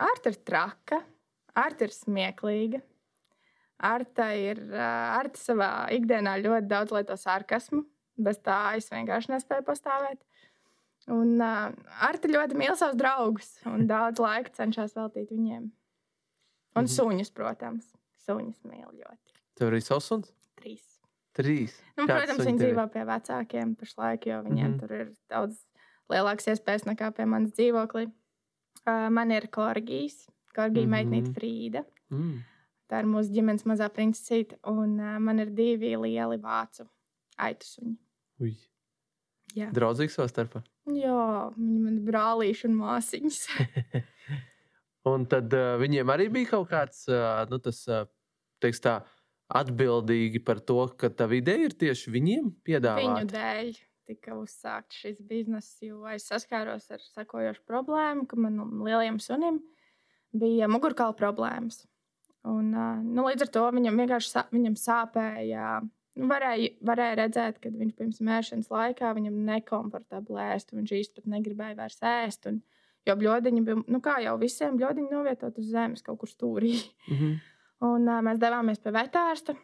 [0.00, 1.02] Ārta ir traka,
[1.58, 2.80] ārta ir smieklīga.
[3.82, 7.82] Ārta ir ārta savā ikdienā ļoti daudz lieto sarkasmu.
[8.22, 10.20] Bez tā es vienkārši nespēju pastāvēt.
[11.10, 11.72] Un uh,
[12.06, 15.64] Arta ļoti mīl savus draugus un daudz laika cenšas veltīt viņiem.
[16.76, 16.92] Un Mhm.
[16.94, 17.88] suņus, protams.
[18.22, 19.34] Suņus mīl ļoti.
[19.58, 20.30] Tev arī savs suns?
[20.56, 20.84] Trīs.
[21.34, 21.74] Trīs.
[21.96, 22.62] Nu, protams, viņi ir?
[22.62, 24.74] dzīvo pie vecākiem pašlaik, jo viņiem mm.
[24.74, 24.80] -hmm.
[24.80, 25.58] tur ir daudz
[26.10, 28.08] lielākas iespējas nekā pie manas dzīvoklī.
[28.82, 30.92] Uh, man ir korgijas, korgija mm.
[30.92, 30.96] -hmm.
[30.96, 31.84] meitnīte Frīda.
[32.10, 32.42] Mm.
[32.90, 34.58] Tā ir mūsu ģimenes mazā princesīte.
[34.66, 36.88] Un uh, man ir divi lieli vācu
[37.38, 37.96] aitu suņi.
[38.42, 38.56] Ui.
[39.54, 39.68] Jā.
[39.72, 40.62] Draudzīgi savā starpā.
[40.88, 43.40] Jā, viņi man ir brālīši un māsiņas.
[45.12, 48.04] Un tad uh, viņiem arī bija kaut kāds uh, nu, tas, uh,
[48.62, 49.00] teiks, tā,
[49.52, 53.24] atbildīgi par to, ka tā ideja ir tieši viņiem Viņu piedāvāta.
[53.32, 53.72] dēļ
[54.08, 59.60] tika uzsākts šis bizness, jo es saskāros ar sekojošu problēmu, ka manam lielajam sunim
[60.32, 61.84] bija mugurkaula problēmas.
[62.48, 65.66] Un, nu, līdz ar to viņam vienkārši sā, viņam sāpēja.
[66.18, 71.30] Nu, varēja, varēja redzēt, ka viņš pirms mēnešanas laikā viņam nekomfortabli ēst, un viņš pat
[71.36, 72.50] negribēja vairs ēst.
[72.50, 72.58] Un,
[73.06, 76.74] jo bļodiņi bija, nu kā jau visiem bļodiņi novietot uz zemes kaut kur stūrī.
[77.08, 77.38] Mhm.
[77.82, 79.56] Un, uh, mēs devāmies pie vetārsta.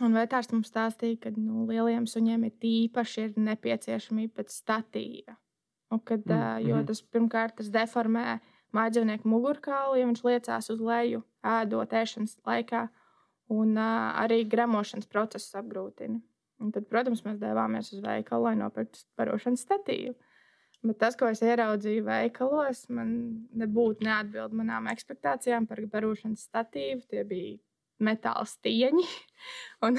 [0.00, 5.36] Un vetārsts mums stāstīja, ka nu, lieliem suņiem ir īpaši ir nepieciešamība pēc statīva.
[5.92, 6.86] Un, kad, Mm, uh, jo mhm.
[6.88, 8.40] tas pirmkārt tas deformē
[8.72, 12.86] mājdzīvnieku mugurkaulu, ja viņš liecās uz leju, ēdot ēšanas laikā,
[13.52, 16.22] un uh, arī gremošanas procesu apgrūtina.
[16.62, 20.14] Un tad, protams, mēs devāmies uz veikalu, lai nopirktu barošanas statīvu.
[20.82, 23.12] Bet tas, ko es ieraudzīju veikalos, man
[23.58, 27.04] nebūtu neatbild manām expectācijām par barošanas statīvu.
[27.10, 27.58] Tie bija
[28.04, 29.08] metāla stieņi.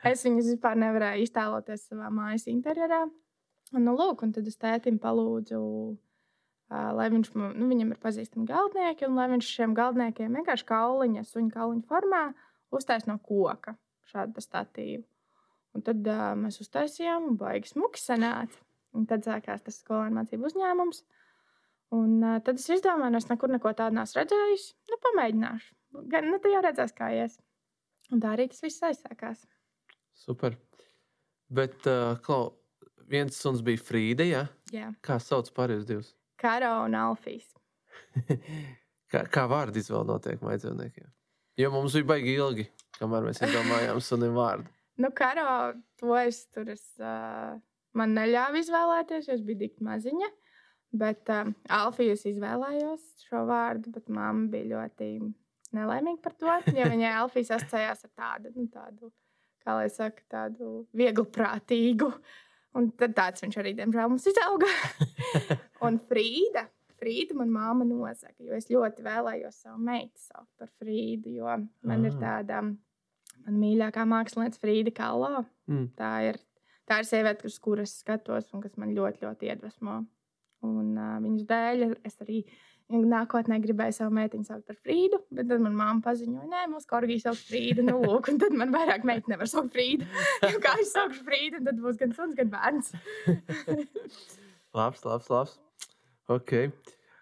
[0.00, 3.02] Es viņus vispār nevarēju iztēloties savā mājas interjerā.
[3.74, 8.48] Un, nu, lūk, un tad es tētim palūdzu, uh, lai viņš nu, viņam ir pazīstami
[8.48, 12.22] galdnieki, un lai viņš šiem galdniekiem vienkārši kauliņa, suņu kauliņa formā
[12.72, 13.76] uztais no koka
[14.08, 15.04] šādu statīvu.
[15.76, 18.58] Un tad uh, mēs uztaisījām, un baigi smuki sanāca.
[18.96, 21.04] Un tad sākās tas skolēnu mācību uzņēmums.
[21.96, 24.66] Un uh, tad es izdomāju, nu, es nekur neko tādu neesmu redzējis.
[24.92, 25.70] Nu, pamēģināšu.
[26.12, 27.36] Gan, nu, tad jau redzēs, kā ies.
[28.14, 29.42] Un tā arī tas viss aizsākās.
[30.18, 30.54] Super.
[31.50, 32.52] Bet, uh, Klau,
[33.10, 34.26] viens suns bija Frīda.
[34.26, 34.44] Ja?
[34.74, 34.90] Jā.
[35.06, 36.12] Kā sauc pārējos divus?
[36.40, 37.48] Karo un Alfijas.
[39.12, 41.10] kā, kā vārdu izvēle notiek maidzīvniekiem?
[41.60, 42.66] Jo mums bija baigi ilgi,
[43.00, 44.70] kamēr mēs izdomājām sunim vārdu.
[45.00, 47.54] Nu, Karo to es tur es, uh,
[47.96, 50.26] man neļāva izvēlēties, jo es biju tik maziņa.
[50.90, 55.10] Bet um, Alfijas izvēlējos šo vārdu, bet mamma bija ļoti
[55.76, 56.56] nelaimīga par to.
[56.74, 59.12] Jo viņai Alfijas asociējās ar tādu, nu, tādu,
[59.62, 62.10] kā lai saka, tādu viegli prātīgu.
[62.78, 64.68] Un tad tāds viņš arī, diemžēl, mums izauga.
[65.86, 66.66] un Frīda.
[67.00, 71.54] Frīda man māma nosaka, jo es ļoti vēlējos savu meitu saukt par Frīdu, jo
[71.88, 72.20] man ir Ah.
[72.20, 72.60] tāda,
[73.46, 75.46] man mīļākā mākslinieca Frīda Kalo.
[75.70, 75.86] Mm.
[75.96, 76.38] Tā ir,
[76.90, 80.02] tā ir sieviete, uz kuras skatos un kas man ļoti, ļoti iedvesmo.
[80.66, 82.42] Un uh, viņas dēļ es arī
[82.90, 87.28] nākotnē gribēju savu meitiņu saukt par Frīdu, bet tad manā māte paziņoja, nē, mūsu korgija
[87.28, 87.84] sauc Frīdu.
[87.86, 90.08] Nu, lūk, un tad man vairāk meitene nevar saukt Frīdu.
[90.64, 92.92] Kā es saukšu Frīdu, tad būs gan suns, gan bērns.
[94.78, 95.58] labs, labs, labs.
[96.30, 96.56] Ok.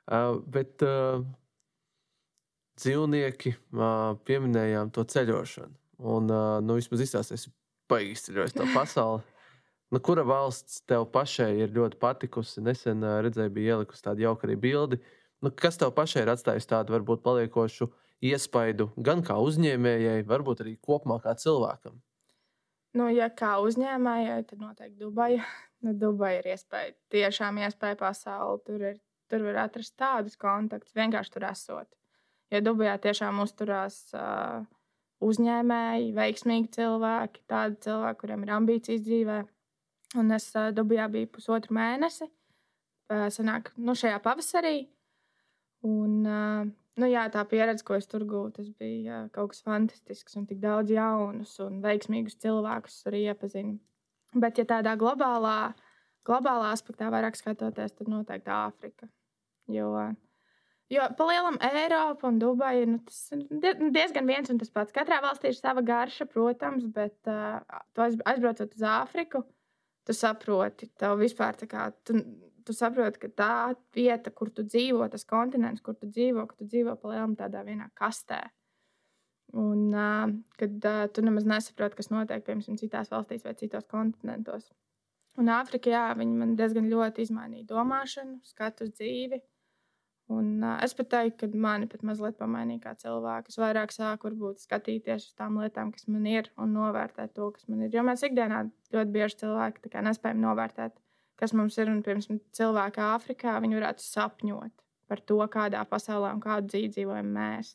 [0.09, 1.20] Uh, bet uh,
[2.81, 5.74] dzīvnieki uh, pieminējām to ceļošanu.
[5.98, 7.53] Un, uh, nu, vismaz izstāstīsim,
[7.90, 9.27] baigi izceļojis to pasauli.
[9.88, 12.61] Nu, kura valsts tev pašai ir ļoti patikusi?
[12.64, 14.98] Nesen redzēju, bija ielikusi tādu jauku arī bildi.
[15.40, 17.88] Nu, kas tev pašai ir atstājis tādu varbūt paliekošu
[18.29, 21.96] iespaidu gan kā uzņēmējai, varbūt arī kopumā kā cilvēkam?
[22.98, 25.46] Nu, ja kā uzņēmējai, tad noteikti Dubaja.
[25.79, 28.59] Nu, Dubaja ir iespēja, tiešām iespēja pasauli.
[28.66, 28.96] Tur, ir,
[29.31, 31.87] tur var atrast tādus kontaktus, vienkārši tur esot.
[32.51, 34.64] Jo Dubajā tiešām uzturās uh,
[35.22, 39.38] uzņēmēji, veiksmīgi cilvēki, tādi cilvēki, kuriem ir ambīcijas dzīvē.
[40.16, 42.29] Un es uh, Dubajā biju pusotru mēnesi,
[43.12, 44.87] uh, sanāk, nu, šajā pavasarī.
[45.85, 46.62] Un, uh,
[46.99, 50.47] nu, jā, tā pieredze, ko es tur gūstu, tas bija uh, kaut kas fantastisks un
[50.49, 53.77] tik daudz jaunus un veiksmīgus cilvēkus arī iepazinu.
[54.35, 55.75] Bet, ja tādā globālā,
[56.29, 59.11] globālā aspektā vairāk skatoties, tad noteikti Āfrika.
[59.68, 59.92] Jo
[60.88, 64.94] Jo pa lielam Eiropa un Dubaja nu, tas ir die- diezgan viens un tas pats.
[64.97, 67.61] Katrā valstī ir sava garša, protams, bet uh,
[68.25, 69.42] aizbraucot uz Āfriku,
[70.09, 71.90] tu saproti, tev vispār tā kā.
[72.05, 72.23] Tu,
[72.68, 73.53] Tu saproti, ka tā
[73.97, 77.62] vieta, kur tu dzīvo, tas kontinents, kur tu dzīvo, ka tu dzīvo pa lielam tādā
[77.64, 78.42] vienā kastē.
[79.57, 84.68] Un uh, kad uh, tu nemaz nesaproti, kas notiek, piemēram, citās valstīs vai citos kontinentos.
[85.40, 89.40] Un Āfrika, jā, viņi man diezgan ļoti izmainīja domāšanu, skatu uz dzīvi.
[90.29, 93.49] Un, uh, es pat teiktu, ka mani pat mazliet pamainīja kā cilvēku.
[93.49, 97.64] Es vairāk sāku varbūt, skatīties uz tām lietām, kas man ir, un novērtēt to, kas
[97.73, 97.95] man ir.
[97.97, 100.99] Jo mēs ikdienā ļoti bieži cilvēki nespējam novērtēt,
[101.41, 101.88] kas mums ir.
[101.88, 104.75] Un, piemēram, cilvēki Āfrikā varētu sapņot
[105.09, 107.73] par to, kādā pasaulē un kādu dzīvi dzīvojam mēs.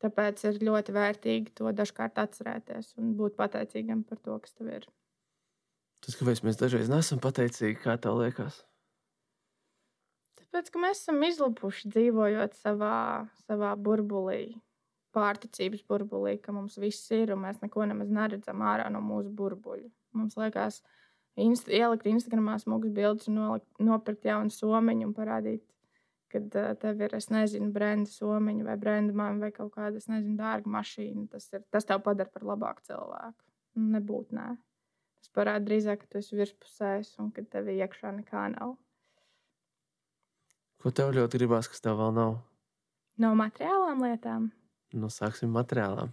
[0.00, 4.88] Tāpēc ir ļoti vērtīgi to dažkārt atcerēties un būt pateicīgam par to, kas tev ir.
[6.04, 8.62] Tas, kāpēc mēs dažreiz nesam pateicīgi, kā tev liekas.
[10.40, 12.96] Tāpēc, ka mēs esam izlupuši dzīvojot savā,
[13.46, 14.56] savā burbulī,
[15.16, 19.88] pārticības burbulī, ka mums viss ir un mēs neko nemaz neredzam ārā no mūsu burbuļa.
[20.16, 20.82] Mums liekas,
[21.40, 25.64] inst ielikt Instagramā smugas bildes nolikt, nopirkt jaunu somiņu un parādīt,
[26.32, 30.08] ka uh, tev ir, es nezinu, brenda somiņa vai brenda māma vai kaut kāda, es
[30.10, 31.26] nezinu, dārga mašīna.
[31.32, 33.46] Tas, ir, tas tev padara par labāku cilvēku.
[33.76, 34.48] Nebūt nē.
[35.20, 38.76] Tas parāda drīzāk, ka tu esi virspusējs un ka tev iekšā nekā nav.
[40.86, 42.36] Ko tev ļoti gribās, kas tev vēl nav?
[43.18, 44.44] No materiālām lietām
[44.94, 46.12] Nu, sāksim materiālām.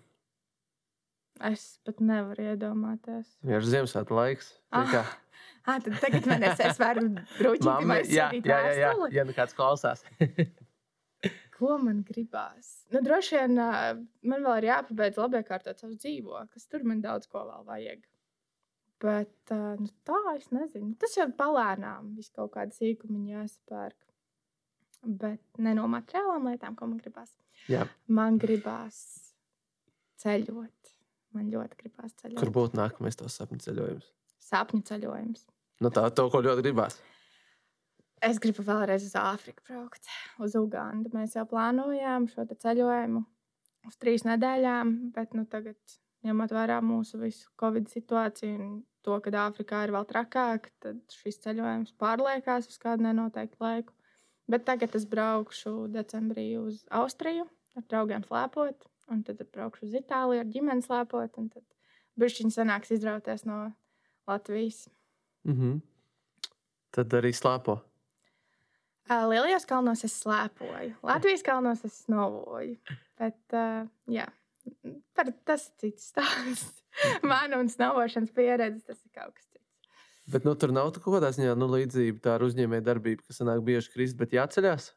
[1.45, 3.35] es pat nevaru iedomāties.
[3.45, 7.97] Ja ir Ziemassvētku laiks, Ah, kā ah, tad tagad man es, es varu Mamma, vai
[8.01, 10.01] jā, jā, jā, jā, ja nu kāds klausās.
[11.59, 12.71] Ko man gribās?
[12.89, 16.65] Nu, droši vien man vēl ir jāpabeidz labi iekārtot savus dzīvokļus.
[16.71, 18.01] Tur man daudz ko vēl vajag.
[19.05, 20.95] Bet nu, tā es nezinu.
[20.97, 22.15] Tas jau palēnām.
[22.17, 23.99] Viss kaut kāda sīkuma jāspērk.
[25.03, 27.33] Bet ne no materiālām lietām, ko man gribās.
[27.67, 27.83] Jā.
[28.07, 28.99] Man gribās
[30.23, 30.93] ceļot.
[31.33, 32.39] Man ļoti gribās ceļot.
[32.39, 34.11] Kur būtu nākamais tavs sapņu ceļojums?
[34.43, 35.47] Sapņu ceļojums.
[35.83, 36.99] Nu, tā to, ko ļoti gribās.
[38.23, 40.07] Es gribu vēlreiz uz Āfriku braukt,
[40.39, 41.11] uz Ugandu.
[41.11, 43.23] Mēs jau plānojām šo ceļojumu
[43.89, 49.33] uz trīs nedēļām, bet nu, tagad, ņemot vērā mūsu visu Covid situāciju un to, ka
[49.41, 53.95] Āfrikā ir vēl trakāk, tad šis ceļojums pārliekās uz kādu nenoteiktu laiku.
[54.51, 57.45] Bet tagad es braukšu decembrī uz Austriju
[57.77, 61.63] ar draugiem slēpot, un tad braukšu uz Itāliju ar ģimeni slēpot, un tad
[62.19, 63.63] bišķiņi sanāks izrauties no
[64.29, 64.85] Latvijas.
[65.47, 65.79] Mhm.
[66.93, 67.79] Tad arī slēpo.
[69.09, 72.77] Lielajos kalnos es slēpoju, Latvijas kalnos es snovoju.
[73.19, 74.27] Bet, uh, jā,
[75.17, 76.79] par, tas ir cits stāsts.
[77.29, 80.22] Mana un snovošanas pieredze tas ir kaut kas cits.
[80.33, 83.61] Bet nu, tur nav kaut kādā ziņā nu, līdzība tā ar uzņēmēju darbību, kas sanāk
[83.65, 84.89] bieži krist, bet jāceļās.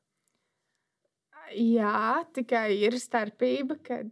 [1.54, 4.08] Jā, tikai ir starpība, kad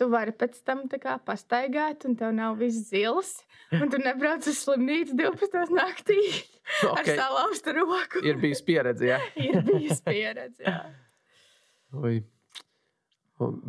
[0.00, 3.34] tu vari pēc tam tā kā pastaigāt, un tev nav viss zils.
[3.76, 5.74] Un tu nebrauc uz slimnīcu 12.
[5.76, 6.20] naktī
[6.86, 7.18] ar Okay.
[7.18, 8.22] salauztu roku.
[8.24, 9.18] Ir bijis pieredze, jā.
[9.48, 10.62] ir bijis pieredze.
[10.64, 10.78] Jā.
[11.98, 12.22] Ui.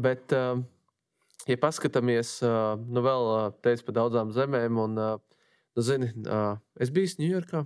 [0.06, 0.32] Bet,
[1.50, 3.28] ja paskatāmies, nu vēl
[3.66, 5.31] teicu par daudzām zemēm, un, uh,
[5.76, 7.66] nu, zini, uh, es biju Ņujorkā,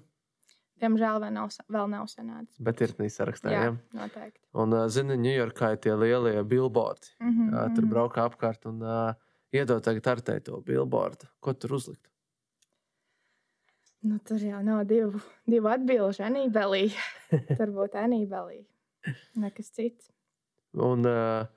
[0.82, 2.58] Diemžēl vēl nav, vēl nav sanācis.
[2.60, 3.52] bet ir nē, sarakstā.
[3.54, 3.76] Jā, Jā.
[3.96, 4.42] noteikti.
[4.60, 7.16] Un, uh, zini, Ņujorkā ir tie lielie billboardi.
[7.20, 9.14] Mm -hmm, Uh, tur braukā apkārt un uh,
[9.54, 11.28] iedod tagad artē to billboardu.
[11.40, 12.12] Ko tur uzlikt?
[14.02, 16.24] Nu, tur jau nav divu, divu atbildžu.
[16.24, 16.92] Anībelī.
[17.58, 18.66] Tur būtu anībelī.
[19.36, 20.12] Nekas cits.
[20.74, 21.48] Un uh,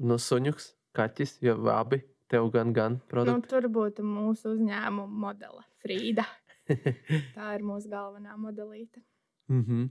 [0.00, 3.48] nu, suņuks, kaķis, jo abi tev gan, gan Nu, produkti.
[3.52, 6.26] tur būtu mūsu uzņēmuma modele, Frīda.
[7.36, 9.02] Tā ir mūsu galvenā modelīte.
[9.48, 9.90] Mm -hmm.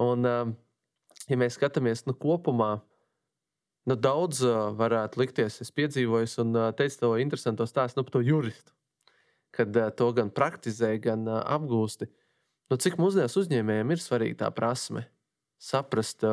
[0.00, 0.56] Un, um,
[1.28, 2.80] ja mēs skatāmies nu, kopumā,
[3.86, 8.12] nu, daudz uh, varētu likties, es piedzīvoju, un uh, teicu to interesantu stāstu nu, par
[8.12, 8.72] to juristu.
[9.50, 12.06] Kad uh, to gan praktizēji, gan apgūsti.
[12.70, 15.04] Nu, cik mūsdienās uzņēmējiem ir svarīga tā prasme
[15.60, 16.24] saprast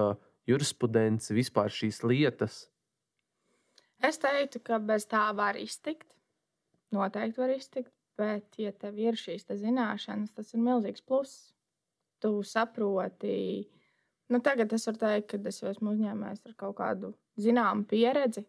[0.47, 2.69] jurisprudenci, vispār šīs lietas.
[4.03, 6.09] Es teiktu, ka bez tā var iztikt.
[6.93, 7.93] Noteikti var iztikt.
[8.17, 11.51] Bet, ja tev ir šīs te zināšanas, tas ir milzīgs pluss.
[12.17, 13.67] Tu saproti,
[14.33, 18.41] nu, tagad es varu teikt, ka es jau esmu uzņēmējis ar kaut kādu zināmu pieredzi.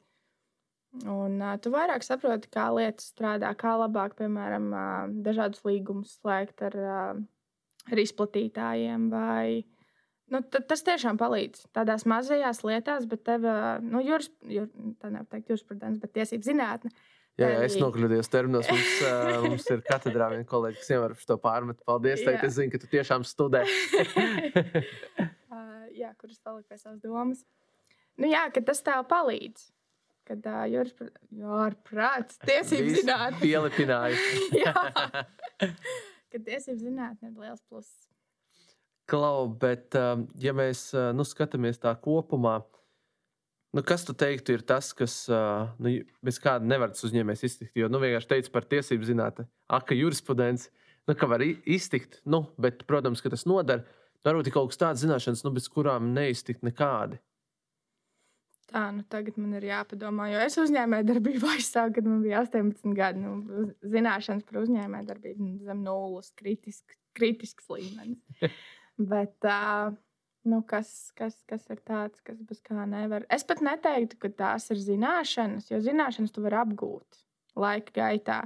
[1.04, 6.64] Un uh, tu vairāk saproti, kā lietas strādā, kā labāk, piemēram, uh, dažādus līgumus slēgt
[6.64, 7.20] ar, uh,
[7.92, 9.10] ar izplatītājiem.
[9.12, 9.66] Vai,
[10.34, 13.46] nu, ta- tas tiešām palīdz tādās mazajās lietās, bet tev,
[13.84, 14.68] nu, juris, jur,
[15.02, 16.92] tā nevar teikt, jurisprudence, bet tiesību zinātne.
[17.38, 18.66] Jā, jā es nokļūdījos terminos.
[18.66, 18.94] Mums,
[19.44, 21.84] mums ir katedrā viena kolēģi, kas vienmēr to pārmet.
[21.86, 23.62] Paldies, teikt, es zinu, ka tu tiešām studē.
[25.98, 27.42] Jā, kuras palika pie savas domas.
[28.18, 29.68] Nu, jā, ka tas tev palīdz.
[30.28, 30.92] Kad uh, jūras
[32.84, 33.40] Viss zinātnē.
[33.40, 34.48] Pielipinājusi.
[34.62, 34.74] Jā.
[36.32, 38.07] Kad tiesības zinātnē ir liels pluss.
[39.08, 42.58] Klau, bet um, ja mēs uh, nu, skatāmies tā kopumā,
[43.72, 45.94] nu, kas tu teiktu, ir tas, kas uh, nu,
[46.24, 47.72] bez kāda nevar uzņēmējs iztikt?
[47.78, 49.46] Jo, nu, vienkārši teicu par tiesību zinātnē,
[49.78, 50.68] aka jurisprudence,
[51.08, 53.86] nu, ka var iztikt, nu, bet, protams, ka tas nodara.
[54.26, 57.20] Varbūt ir kaut kas tāds zināšanas, nu, bez kurām neiztikt nekādi.
[58.68, 62.92] Tā, nu tagad man ir jāpadomā, jo es uzņēmēju darbību aizsāku, kad man bija 18
[62.98, 63.22] gadi.
[63.24, 68.20] Nu, zināšanas par uzņēmēju darbību nu, zem nulles, kritisks, kritisks līmenis.
[68.98, 69.94] Bet uh,
[70.48, 73.26] nu, kas, kas, kas ir tāds, kas bez kā nevar?
[73.30, 77.20] Es pat neteiktu, ka tās ir zināšanas, jo zināšanas tu vari apgūt
[77.58, 78.40] laika gaitā.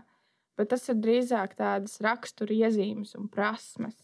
[0.58, 3.96] Bet tas ir drīzāk tādas rakstura iezīmes un prasmes.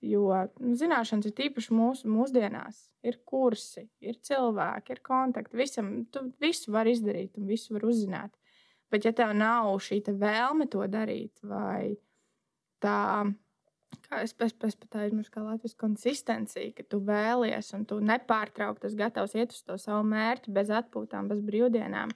[0.00, 0.30] Jo
[0.62, 2.86] nu, zināšanas ir tīpaši mūsu mūsdienās.
[3.04, 5.58] Ir kursi, ir cilvēki, ir kontakti.
[5.60, 8.32] Visam, tu visu var izdarīt un visu var uzzināt.
[8.90, 11.94] Bet, ja tev nav šī te vēlme to darīt, vai
[12.82, 13.28] tā,
[14.06, 18.86] kā es pēc tam pat aizmirsu, kā Latvijas konsistencija, ka tu vēlies un tu nepārtraukti
[18.86, 22.14] esi gatavs iet uz to savu mērķi bez atpūtām, bez brīvdienām,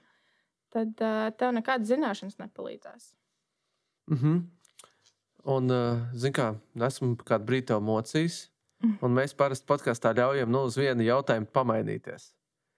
[0.75, 3.13] tad uh, tev nekādas zināšanas nepalīdzēs.
[4.11, 4.43] Mm -hmm.
[5.45, 8.97] Un, uh, zināmā kā, esmu kādu brīdi tev mocījis, Mm.
[9.05, 12.31] un mēs parasti podkāstā ļaujam nu, uz vienu jautājumu pamainīties.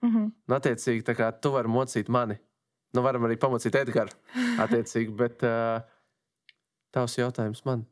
[0.05, 0.31] Mm -hmm.
[0.47, 2.37] Un, attiecīgi, tā kā tu vari mocīt mani,
[2.93, 4.15] nu, varam arī pamocīt Edgars.
[4.63, 5.81] Attiecīgi, bet uh,
[6.91, 7.85] tavs jautājums man.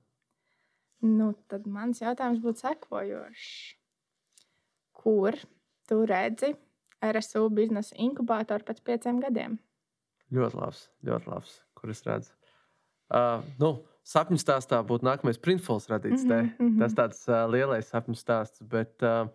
[1.03, 3.49] Nu, tad mans jautājums būtu sekojošs.
[4.95, 5.37] Kur
[5.89, 6.53] tu redzi
[7.03, 9.59] RSU biznesa inkubātoru pēc pieciem gadiem?
[10.33, 12.31] Ļoti labs, ļoti labs, kur es redzu.
[13.13, 13.75] Uh, nu,
[14.07, 16.25] sapņu stāstā būtu nākamais Printfuls radīts.
[16.25, 16.53] Mm -hmm.
[16.59, 16.79] mhm.
[16.79, 19.27] Tas tāds uh, lielais sapņu stāsts, bet uh,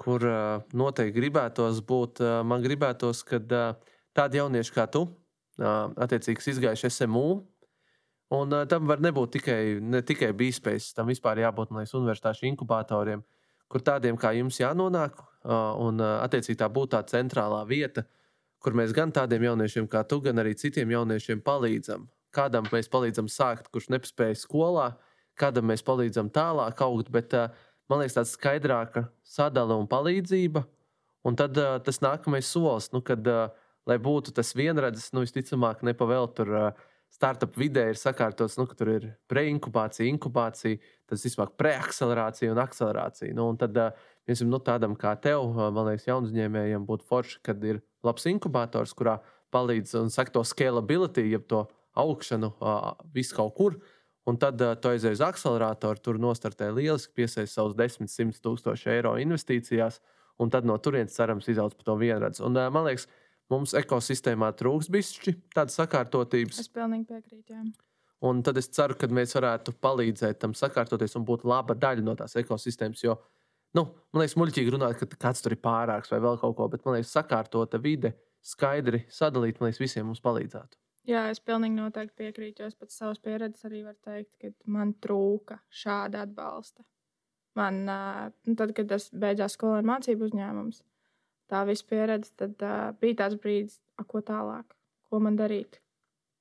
[0.00, 3.74] kur uh, noteikti gribētos būt, uh, man gribētos, kad uh,
[4.16, 5.02] tādi jaunieši kā tu,
[5.58, 7.44] uh, attiecīgi izgājuši SMU,
[8.34, 13.24] un uh, tam var nebūt tikai, ne tikai bīspējas, tam vispār jābūt, liekas, universitāšu inkubatoriem,
[13.70, 18.06] kur tādiem kā jums jānonāk, uh, un uh, attiecīgi tā būtu tā centrālā vieta,
[18.60, 22.08] kur mēs gan tādiem jauniešiem kā tu, gan arī citiem jauniešiem palīdzam.
[22.34, 24.92] Kādam mēs palīdzam sākt, kurš nepaspēja skolā,
[25.40, 27.48] kādam mēs palīdzam tālāk augt, bet uh,
[27.90, 30.62] man liekas, tāda skaidrāka sadala un palīdzība.
[31.26, 33.50] Un tad uh, tas nākamais solis, nu, kad, uh,
[33.88, 38.78] lai būtu tas vienredzes, nu, visticamāk, nepavēl tur uh, startup vidē ir sakārtots, nu, ka
[38.78, 40.78] tur ir preinkubācija, inkubācija,
[41.10, 43.34] tas vispār preakcelerācija un akcelerācija.
[43.36, 43.76] Nu, un tad,
[44.28, 48.94] piemēram, nu, tādam kā tev, man liekas, jaunu uzņēmējiem būtu forši, kad ir labs inkubators,
[48.96, 49.18] kurā
[49.54, 51.64] palīdz un saka to scalability, jeb to
[51.98, 52.54] augšanu
[53.14, 53.80] visu kaut kur.
[54.28, 58.90] Un tad uh, tu aizej uz akceleratoru, tur nostartē lieliski, piesaist savus 10, 100 tūkstošu
[58.92, 59.98] eiro investīcijās,
[60.40, 62.44] un tad no turienes cerams izaugs par to vienredzi.
[62.46, 63.08] Un, uh, man liekas,
[63.50, 66.62] mums ekosistēmā trūks bišķi tādas sakārtotības.
[66.62, 67.54] Es pilnīgi piekrītu.
[67.54, 67.64] Jā.
[68.28, 72.14] Un tad es ceru, ka mēs varētu palīdzēt tam sakārtoties un būt laba daļa no
[72.18, 73.04] tās ekosistēmas.
[73.04, 73.16] Jo,
[73.78, 76.84] nu, man liekas, muļķīgi runāt, ka kāds tur ir pārāks vai vēl kaut ko, bet
[76.84, 78.12] man liekas, sakārtota vide,
[78.44, 80.76] skaidri sadalīt, man liekas, visiem mums palīdzētu.
[81.08, 82.66] Jā, es pilnīgi noteikti piekrītu.
[82.68, 86.84] Es pēc savas pieredzes arī varu teikt, ka man trūka šāda atbalsta.
[87.58, 90.84] Man, nu, tad, kad es beidzās skolēnu mācību uzņēmums,
[91.50, 93.78] tā visa pieredze, tad uh, bija tāds brīdis,
[94.08, 94.76] ko tālāk,
[95.10, 95.80] ko man darīt,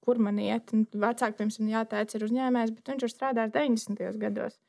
[0.05, 0.72] kur man iet.
[0.76, 4.22] Un vecāki pirms tam jāteic, ir uzņēmējs, bet viņš ir strādājis 90.
[4.22, 4.60] gados.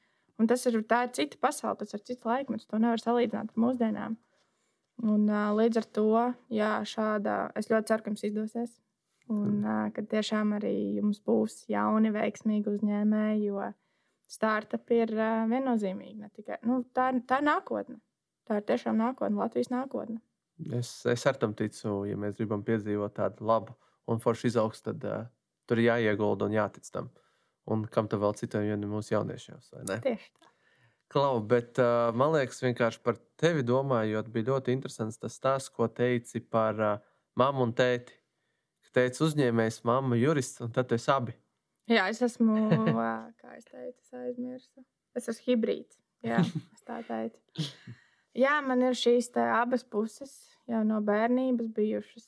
[0.40, 2.66] Un tas ir, ir cita pasaule, tas ir cits laikmets.
[2.70, 4.16] To nevar salīdzināt ar mūsdienām.
[5.00, 6.06] Un, uh, līdz ar to,
[6.52, 8.78] jā, šādā, es ļoti ceru, ka jums izdosies.
[9.30, 13.68] Un uh, ka tiešām arī jums būs jauni, veiksmīgi uzņēmēji, jo
[14.30, 16.32] startup ir uh, viennozīmīgi.
[16.40, 18.00] Tikai, nu, tā, tā ir nākotne.
[18.48, 20.18] Tā ir tiešām nākotne, Latvijas nākotne.
[20.76, 23.76] Es, es ar tam ticu, ja mēs gribam piedzīvot tādu labu
[24.10, 25.26] un foršu izaugsmu, tad uh,
[25.68, 27.10] tur ir jāiegulda un jātic tam.
[27.70, 29.36] Un kam tam vēl citam, ja ne mūsu ne?
[29.38, 30.48] Tieši tā.
[31.10, 35.88] Klau, bet uh, man liekas, vienkārši par tevi domājot, bija ļoti interesants tas stāsts, ko
[35.90, 36.98] teici par uh,
[37.38, 38.14] mammu un tēti.
[38.84, 41.34] Ka teici uzņēmējs, mamma, jurists, un tad esi abi.
[41.90, 42.68] Jā, es esmu,
[43.42, 44.86] kā es teicu, es aizmirsu.
[45.18, 45.98] Es esmu hibrīds.
[46.26, 47.66] Jā, es tā teicu.
[48.44, 52.26] Jā, man ir šīs abas puses jau no bērnības bijušas.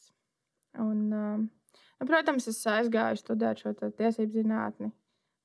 [0.83, 1.49] Un, um,
[2.01, 4.93] nu, protams, es aizgāju studēt šo tiesību zinātni.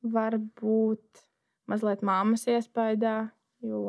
[0.08, 1.24] Varbūt
[1.68, 3.18] mazliet mammas iespējā,
[3.66, 3.82] jo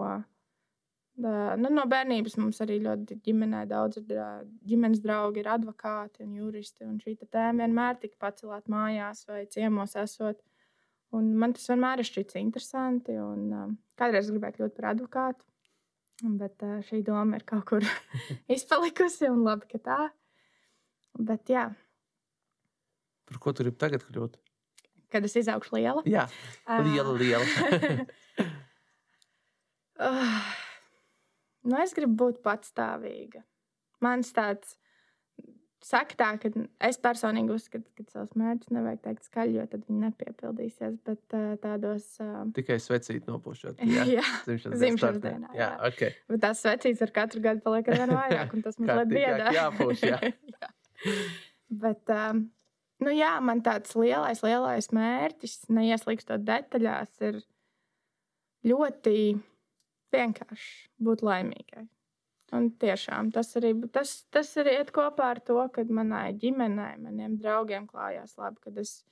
[1.18, 6.86] da, nu, no bērnības mums arī ļoti ģimenē daudz ģimenes draugi, ir advokāti un juristi.
[6.86, 10.40] Un šī tēma vienmēr tika pacelta mājās vai ciemos esot.
[11.16, 13.16] Un man tas vienmēr ir šķits interesanti.
[13.18, 15.47] Un, um, kādreiz gribēju kļūt par advokātu.
[16.22, 17.84] Bet uh, šī doma ir kaut kur
[18.56, 19.98] izpalikusi un labi, ka tā.
[21.18, 21.68] Bet jā,
[23.28, 24.38] Par ko tu gribi tagad kļūt?
[25.12, 26.02] kad es izaugšu liela.
[26.08, 26.26] Jā,
[26.84, 27.44] liela, liela.
[29.98, 30.44] Ah,
[31.66, 33.40] nu, es gribu būt patstāvīga.
[34.04, 34.76] Mans tāds
[35.85, 36.51] saka, tā, ka
[36.89, 40.97] es personīgi uzskatu, ka savus mērķus nevajag teikt skaļi, jo tad viņi nepiepildīsies.
[41.07, 43.79] Bet tādos uh, Tikai svecīt nopušot.
[43.85, 45.91] jā, Jā, jā, dzimšanas Dzimšanas dienā, Jā, jā.
[45.91, 46.03] ok.
[46.35, 49.53] bet tās vecītes ar katru gadu paliek ar vien vairāk, un tas mazliet Kārtīgāk biedē.
[49.59, 50.20] jāpūš, jā.
[50.57, 50.72] jā.
[51.85, 52.43] Bet, um,
[53.07, 57.39] nu jā, man tāds lielais, lielais mērķis, neieslīgstot detaļās, ir
[58.66, 59.14] ļoti
[60.12, 61.87] vienkārši būt laimīgai.
[62.57, 67.36] Un tiešām tas arī, tas, tas arī iet kopā ar to, ka manai ģimenei, maniem
[67.36, 69.03] draugiem klājās labi, kad es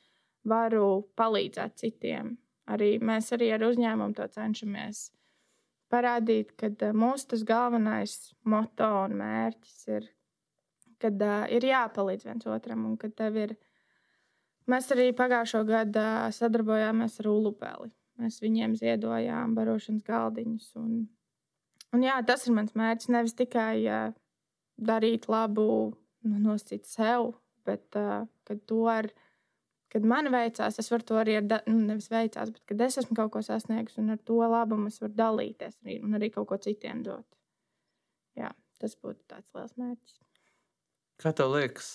[0.48, 2.36] varu palīdzēt citiem.
[2.72, 5.10] Arī mēs arī ar uzņēmumu to cenšamies
[5.92, 8.16] parādīt, ka mūsu tas galvenais
[8.48, 10.08] moto un mērķis ir,
[11.02, 13.54] kad uh, ir jāpalīdz viens otram un ka tev ir.
[14.66, 16.02] Mēs arī pagājušo gadu
[16.34, 17.92] sadarbojāmies ar Ulupeli.
[18.18, 20.72] Mēs viņiem ziedojām barošanas galdiņus.
[20.80, 21.04] Un,
[21.96, 23.10] un jā, tas ir mans mērķis.
[23.12, 24.10] Nevis tikai uh,
[24.76, 25.68] darīt labu,
[26.26, 27.32] nu, nosīt sev,
[27.66, 29.08] bet uh, kad to ar,
[29.92, 33.16] kad man veicās, es varu to arī ar, nu, nevis veicās, bet kad es esmu
[33.18, 36.60] kaut ko sasniegusi un ar to labumu es varu dalīties arī, un arī kaut ko
[36.60, 37.26] citiem dot.
[38.36, 40.20] Jā, tas būtu tāds liels mērķis.
[41.16, 41.94] Kā tev liekas,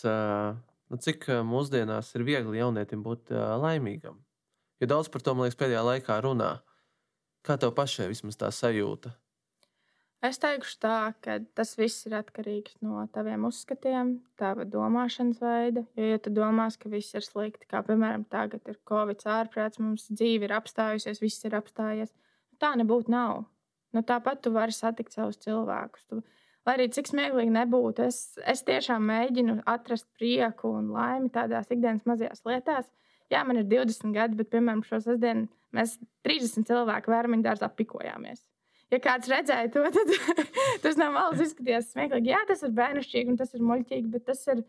[0.89, 3.30] nu, cik mūsdienās ir viegli jaunietim būt
[3.62, 4.18] laimīgam?
[4.82, 6.56] Jo daudz par to, man liekas, pēdējā laikā runā.
[7.45, 9.14] Kā tev pašai vismaz tā sajūta?
[10.22, 15.82] Es teikšu tā, ka tas viss ir atkarīgs no taviem uzskatiem, tava domāšanas veida.
[15.98, 20.06] Jo, ja tu domās, ka viss ir slikti, kā piemēram tagad ir Covid ārprāts, mums
[20.12, 22.14] dzīve ir apstājusies, viss ir apstājies,
[22.62, 23.48] tā nebūtu nav.
[23.98, 26.06] Nu, tāpat tu vari satikt savus cilvēkus.
[26.14, 26.22] Tu,
[26.70, 32.06] lai arī cik smieklīgi nebūtu, es, es tiešām mēģinu atrast prieku un laimi tādās ikdienas
[32.06, 32.94] mazajās lietās.
[33.34, 35.98] Jā, man ir 20 gadi, bet, piemēram, šo sestdienu mēs
[36.30, 38.46] 30 cilvēku vērmiņu dārzā pikojāmies
[38.92, 40.14] ja kāds redzēja to, tad
[40.84, 42.34] tas no malas izskatījās smieklīgi.
[42.34, 44.64] Jā, tas ir bērnišķīgi un tas ir muļķīgi, bet tas ir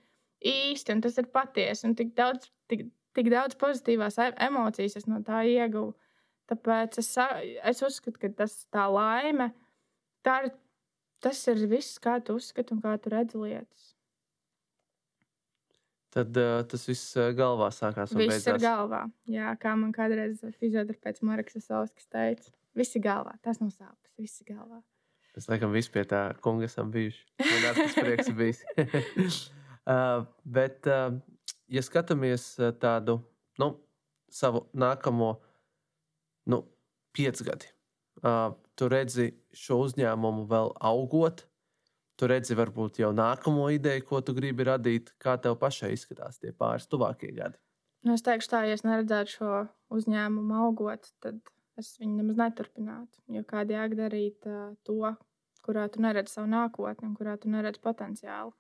[0.53, 1.87] īsti un tas ir patiesi.
[1.89, 2.87] Un tik daudz, tik,
[3.19, 5.95] tik daudz pozitīvās e- emocijas es no tā ieguvu.
[6.51, 7.15] Tāpēc es,
[7.71, 9.53] es uzskatu, ka tas tā laime,
[10.27, 10.53] tā ir,
[11.23, 13.93] tas ir viss, kā tu uzskati un kā tu redzi lietas.
[16.13, 18.13] Tad uh, tas viss ā, galvā sākās.
[18.13, 18.61] Viss ir beidzās.
[18.61, 19.07] galvā.
[19.33, 22.53] Jā, kā man kādreiz fizioterapeits Marks Savskis teica.
[22.77, 24.81] Viss ir galvā, tas nav sāpes, viss ir galvā.
[25.33, 27.23] Mēs laikam visi pie tā kunga esam bijuši.
[27.41, 28.59] Man tas prieks bijis.
[29.93, 31.15] uh, bet, uh,
[31.73, 33.17] ja skatāmies uh, tādu
[33.63, 33.71] nu,
[34.33, 35.31] savu nākamo
[36.53, 36.61] nu,
[37.17, 37.71] piecgadi,
[38.21, 41.47] uh, tu redzi šo uzņēmumu vēl augot.
[42.21, 46.53] Tu redzi, varbūt jau nākamo ideju, ko tu gribi radīt, kā tev pašai izskatās tie
[46.53, 47.57] pāris tuvākie gadi.
[48.05, 49.51] Nu, es teikšu, tā, ja es neredzētu šo
[49.97, 51.41] uzņēmumu augot, tad
[51.81, 53.21] es viņu nemaz neturpinātu.
[53.37, 55.15] Jo kādi jāk darīt uh, to,
[55.67, 58.53] kurā tu neredzi savu nākotni un kurā tu neredzi potenciālu.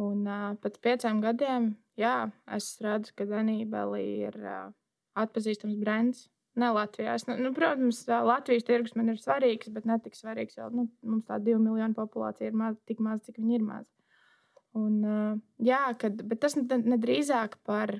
[0.00, 2.14] Un uh, pēc pieciem gadiem, jā,
[2.56, 4.70] es redzu, ka Danībelī ir uh,
[5.18, 6.28] atpazīstams brands.
[6.58, 7.16] Ne Latvijā.
[7.18, 10.54] Es, nu, nu, protams, Latvijas tirgus man ir svarīgs, bet ne tik svarīgs.
[10.60, 13.90] Jo nu, mums tā divu miljonu populācija ir maz, tik maza, cik viņi ir mazi.
[14.78, 16.98] Un, uh, jā, kad, bet tas ne, ne
[17.66, 17.96] par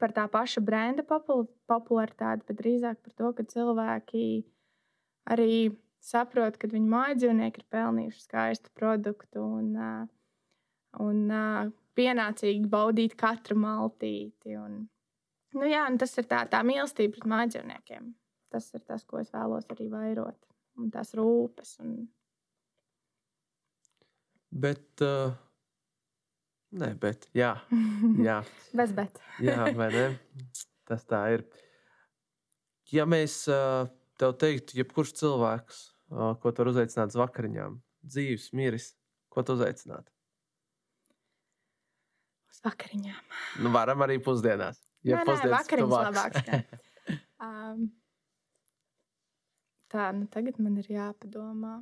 [0.00, 4.26] par tā paša brenda popul popularitāti, bet drīzāk par to, ka cilvēki
[5.32, 5.54] arī
[6.04, 9.70] saprot, ka viņu mājas dzīvnieki ir pelnījuši skaistu produktu un,
[11.00, 11.22] un
[11.96, 14.58] pienācīgi baudīt katru maltīti.
[14.60, 14.82] Un,
[15.56, 18.12] nu jā, un tas ir tā, tā mīlestība pret mājas dzīvniekiem.
[18.54, 20.38] Tas ir tas, ko es vēlos arī vairot.
[20.78, 21.76] Un tās rūpes.
[21.82, 21.96] Un...
[24.64, 25.34] Bet, uh,
[26.80, 27.52] nē, bet, jā,
[28.22, 28.38] jā.
[28.78, 29.20] Bez bet.
[29.42, 30.06] Jā, vai ne?
[30.88, 31.44] Tas tā ir.
[32.92, 33.88] Ja mēs uh,
[34.20, 35.80] tev teiktu, jebkurš cilvēks,
[36.12, 37.78] uh, ko tu vari uzaicināt uz vakariņām,
[38.10, 38.90] dzīves, miris,
[39.32, 40.10] ko tu uzaicinātu?
[42.52, 43.22] Uz vakariņām.
[43.64, 44.82] Nu, varam arī pusdienās.
[45.04, 46.10] Ja nē, nē, vakariņas tuvāks.
[46.10, 46.66] labāk skan.
[47.44, 47.90] Um,
[49.92, 51.74] tā, nu tagad man ir jāpadomā.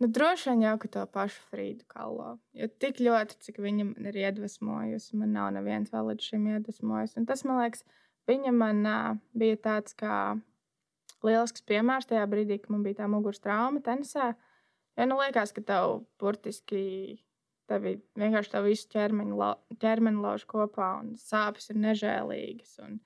[0.00, 2.38] Nu, droši vien jau ka to pašu Frīdu Kalo.
[2.56, 7.18] Jo tik ļoti, cik viņa man ir iedvesmojusi, man nav neviens vēl līdz šim iedvesmojis.
[7.20, 7.84] Un tas, man liekas,
[8.30, 10.14] viņa man uh, bija tāds kā
[11.26, 14.30] lielisks piemērs tajā brīdī, kad man bija tā muguras trauma tenisā.
[14.96, 17.20] Jo nu liekas, ka tev burtiski
[17.70, 19.52] tevi vienkārši tā visu ķermeni, lau,
[19.84, 22.78] ķermeni lauž kopā un sāpes ir nežēlīgas.
[22.86, 22.98] Un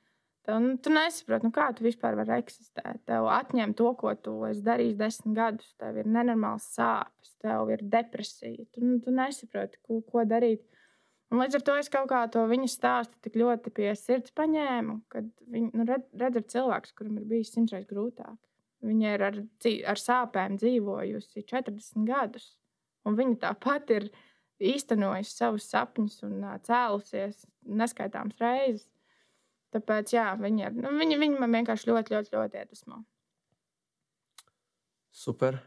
[0.45, 3.01] Tev, nu, tu nesaproti, nu, kā tu vispār vari eksistēt.
[3.09, 5.71] Tev atņem to, ko tu esi darījis desmit gadus.
[5.81, 8.67] Tev ir nenormāls sāpes, tev ir depresija.
[8.75, 10.61] Tu, nu, tu nesaproti, ko, ko darīt.
[11.33, 14.99] Un līdz ar to es kaut kā to viņa stāstu tik ļoti pie sirds paņēmu,
[15.11, 18.37] kad viņi nu, redz, redz ar cilvēku, kuram ir bijis simtreiz grūtāk.
[18.85, 19.41] Viņa ir ar,
[19.95, 22.51] ar sāpēm dzīvojusi 40 gadus,
[23.09, 24.11] un viņa tāpat ir
[24.61, 28.91] īstenojusi savus sapņus un cēlusies neskaitāmas reizes.
[29.75, 33.01] Tāpēc, jā, viņi, ir, nu, viņi, viņi man vienkārši ļoti, ļoti, ļoti iedvesmo.
[35.15, 35.59] Super.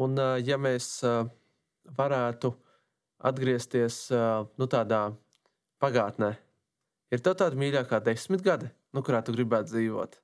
[0.00, 0.88] Un, ja mēs
[1.96, 2.50] varētu
[3.24, 5.06] atgriezties nu, tādā
[5.80, 6.34] pagātnē,
[7.14, 10.20] ir tev tāda mīļākā desmit gadi, nu, kurā tu gribētu dzīvot?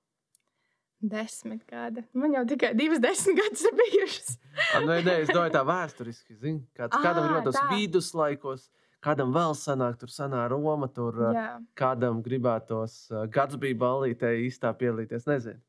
[1.00, 2.02] Desmit gadi.
[2.12, 4.34] Man jau tikai divas desmit gadus ir bijušas.
[4.76, 6.36] A, nē, nē, es domāju, tā vēsturiski.
[6.42, 7.62] Zin, kāds, Ā, kādam gribētos tā.
[7.72, 8.66] viduslaikos,
[9.04, 11.48] kādam vēl senāk, tur senā Roma, tur Jā.
[11.78, 15.28] kādam gribētos gads bija ballītē īstā piedalīties.
[15.30, 15.60] Nezinu.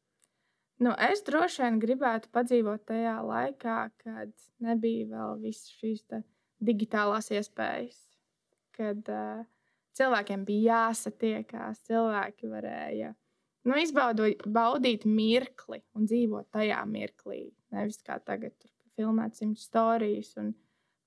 [0.81, 4.31] Nu, es droši vien gribētu padzīvot tajā laikā, kad
[4.65, 6.01] nebija vēl visas šīs
[6.61, 7.99] digitālās iespējas.
[8.73, 9.43] Kad uh,
[9.97, 13.11] cilvēkiem bija jāsatiekās, cilvēki varēja
[13.67, 17.43] nu, izbaudot, baudīt mirkli un dzīvot tajā mirklī.
[17.75, 20.33] Nevis kā tagad, tur filmēt simts stāstus.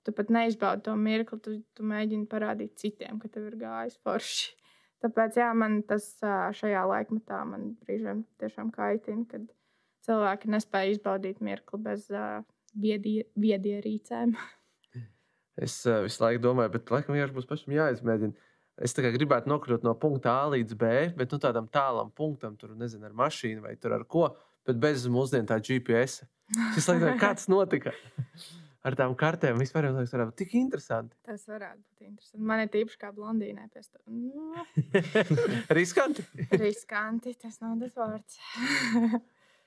[0.05, 4.53] Tu pat neizbaudi to mirkli, tu, tu mēģini parādīt citiem, ka tev ir gājis forši.
[5.05, 6.07] Tāpēc jā, man tas
[6.57, 9.47] šajā laikmetā man brīžiem tiešām kaitina, kad
[10.07, 12.41] cilvēki nespēja izbaudīt mirkli bez uh,
[12.81, 14.37] viedierīcēm.
[15.55, 18.49] Es visu laiku domāju, bet laikam vienkārši būs pašam jāizmēģina.
[18.83, 23.07] Es gribētu nokļūt no punkta A līdz B, bet nu, tādam tālam punktam, tur nezinu,
[23.07, 24.33] ar mašīnu vai tur ar ko,
[24.67, 26.27] bet bez mūsdienu tā GPS.
[26.75, 27.95] Es domāju, kā tas notika
[28.85, 29.61] ar tām kartēm.
[29.63, 31.17] Vispār jau tas varētu būt tik interesanti.
[31.27, 32.47] Tas varētu būt interesanti.
[32.51, 34.65] Man ir tīpaši kā blondīnē, pēc tam nu,
[35.79, 36.27] Riskanti.
[36.61, 37.37] riskanti.
[37.41, 38.41] Tas nav tas vārds.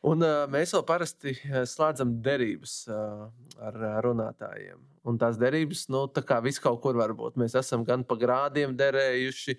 [0.08, 1.34] Un uh, mēs vēl parasti
[1.66, 3.26] slēdzam derības uh,
[3.66, 4.78] ar runātājiem.
[5.10, 7.40] Un tās derības, nu, tā kā viss kaut kur var būt.
[7.42, 9.58] Mēs esam gan pa grādiem derējuši,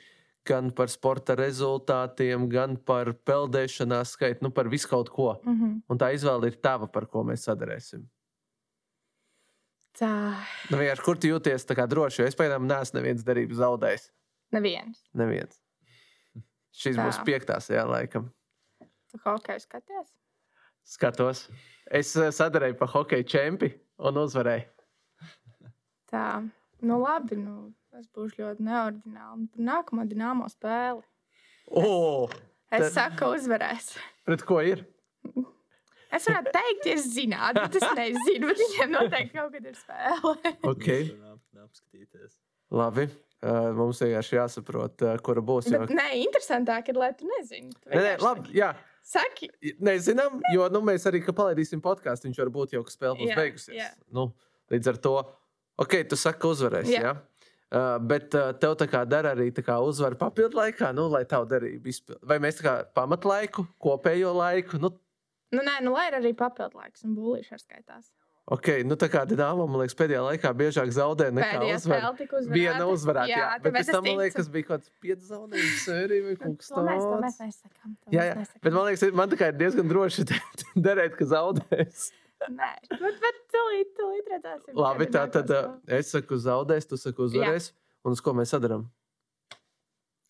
[0.48, 5.40] gan par sporta rezultātiem, gan par peldēšanās skaitu, nu, par visu kaut ko.
[5.42, 5.80] mm -hmm.
[5.88, 8.06] Un tā izvēle ir tava, par ko mēs sadarēsim.
[9.98, 10.10] Tā.
[10.70, 12.26] Nu, vienkārši, kur tu jūties tā kā droši?
[12.28, 14.04] Es pagaidām neesmu nevienas derības zaudējis.
[14.54, 15.00] Neviens.
[15.18, 15.58] Neviens.
[16.78, 17.08] Šis Tā.
[17.08, 18.28] būs piektās, jā, laikam.
[19.10, 20.12] Tu hokeju skaties?
[20.88, 21.42] Skatos.
[21.90, 24.68] Es eh, sadarēju pa hokeja čempi un uzvarēju.
[26.12, 26.26] Tā.
[26.80, 27.36] Nu, labi.
[27.40, 29.48] Nu, es būšu ļoti neordināli.
[29.56, 31.02] Par nākamo dīnāmo spēli.
[31.68, 32.28] O,
[32.70, 33.94] Es Tad- saku, ka uzvarēs.
[34.28, 34.84] pret ko ir?
[36.14, 38.50] Es varētu teikt, ja es zinātu, bet es nezinu.
[38.50, 40.34] Bet viņiem noteikti kaut kad ir spēle.
[40.72, 41.10] Okay.
[42.74, 43.08] Labi.
[43.38, 45.68] Uh, mums vienkārši jāsaprot, uh, kura būs.
[45.70, 45.84] Jo...
[45.84, 47.70] Bet, nē, interesantāk ir, lai tu nezini.
[47.70, 48.50] Tu Nē, nē, labi.
[48.58, 48.72] Jā,
[49.08, 49.46] Saki,
[49.80, 53.30] nezinām, jo nu, mēs arī, kad palaidīsim podkāstu, viņš var būt jau, ka spēle būs
[53.30, 53.76] Jā, beigusies.
[53.78, 53.86] jā.
[54.12, 54.26] Nu,
[54.74, 55.12] līdz ar to,
[55.80, 56.92] ok, tu saki, ka uzvarēsi.
[56.92, 57.04] Jā.
[57.06, 57.14] Jā.
[57.68, 61.22] Uh, bet uh, tev tā kā dara arī tā kā uzvaru papildu laikā, nu, lai
[61.28, 62.28] tavu darību izpildītu.
[62.28, 64.92] Vai mēs tā kā pamatlaiku, kopējo laiku, nu,
[65.54, 68.10] nu, nē, nu, lai ir arī papildu laiks un būlīši ar skaitās.
[68.48, 71.98] ok, nu tā kā Dienāmo, man liekas, pēdējā laikā biežāk zaudē nekā Pēdējā uzvar.
[72.00, 72.54] spēle tika uzvarēta.
[72.56, 76.56] Viena uzvarēta, jā, Jā, bet pēc tam, man liekas, bija kaut kāds pieci zaudējumi kaut
[76.62, 77.96] kas To mēs, to mēs nesakām.
[78.00, 78.62] to Jā, mēs jā, nesakām.
[78.68, 80.24] bet man liekas, man tā kā ir diezgan droši
[80.88, 82.06] derēt, ka zaudēs.
[82.48, 84.76] Nē, bet, bet tūlīt, tūlīt redzēsim.
[84.78, 87.72] Labi, tā tad uh, es saku, zaudēs, tu saki, uzvarēs.
[88.06, 88.86] Un uz ko mēs sadarām?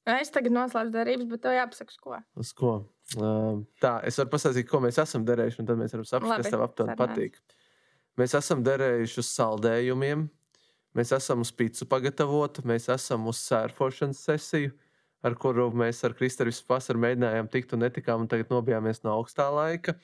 [0.09, 2.17] Es tagad noslēdzu darbības, bet tev jāpasaka, ko.
[2.41, 2.71] Uz ko?
[3.17, 6.53] Tā, es varu pastāstīt, ko mēs esam darījuši, un tad mēs varam saprast, Labi, kas
[6.53, 7.39] tev aptuveni patīk.
[8.21, 10.27] Mēs esam darījuši uz saldējumiem,
[10.99, 14.75] mēs esam uz pīci pagatavotu, mēs esam uz sērfošanas sesiju,
[15.25, 19.15] ar kuru mēs ar Kristēnu visu vasaru mēģinājām tikt un netikām, un tagad nobijāmies no
[19.17, 19.95] augstā laika.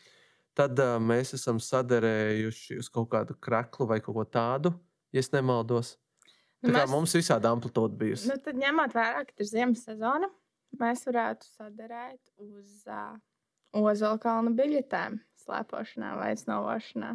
[0.55, 4.71] Tad uh, mēs esam sadarējuši uz kaut kādu kraklu vai kaut ko tādu,
[5.13, 5.97] ja es nemaldos.
[6.65, 8.31] Tā kā Mēs- mums visādi amplitūda bijusi.
[8.31, 10.31] Nu, tad ņemot vērā, ka ir ziemas sezona,
[10.81, 13.15] mēs varētu sadarīt uz uh,
[13.75, 17.15] Ozolkalnu biļetēm, slēpošanā vai snovošanā.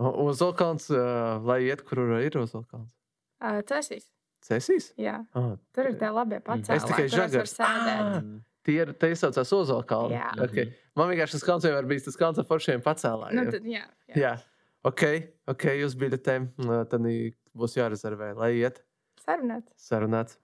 [0.00, 2.94] Uzvalkāns, uh, lai iet, kur ir Uzvalkāns.
[3.40, 4.08] Uh, Cēsīs.
[4.44, 4.92] Cēsīs?
[5.00, 6.78] Jā, Ah, tur ir tie labie pacēlāji.
[6.80, 7.58] Es tikai sēdēt.
[7.64, 8.22] Ah,
[8.64, 10.12] Tie ir tie saucās Uzvalkāns.
[10.12, 10.30] Jā.
[10.44, 10.70] Okay.
[10.96, 13.38] Man vienkārši tas kalns vienmēr bija tas kalns ar foršiem pacēlājiem.
[13.38, 14.16] Nu, tad, jā, jā.
[14.20, 14.32] Jā,
[14.88, 15.04] ok,
[15.54, 16.50] ok, uz biļetēm.
[16.92, 17.08] Tad
[17.56, 18.82] būs jārezervē, lai iet
[19.24, 19.64] Sarunāt.
[19.80, 20.36] sarunāts.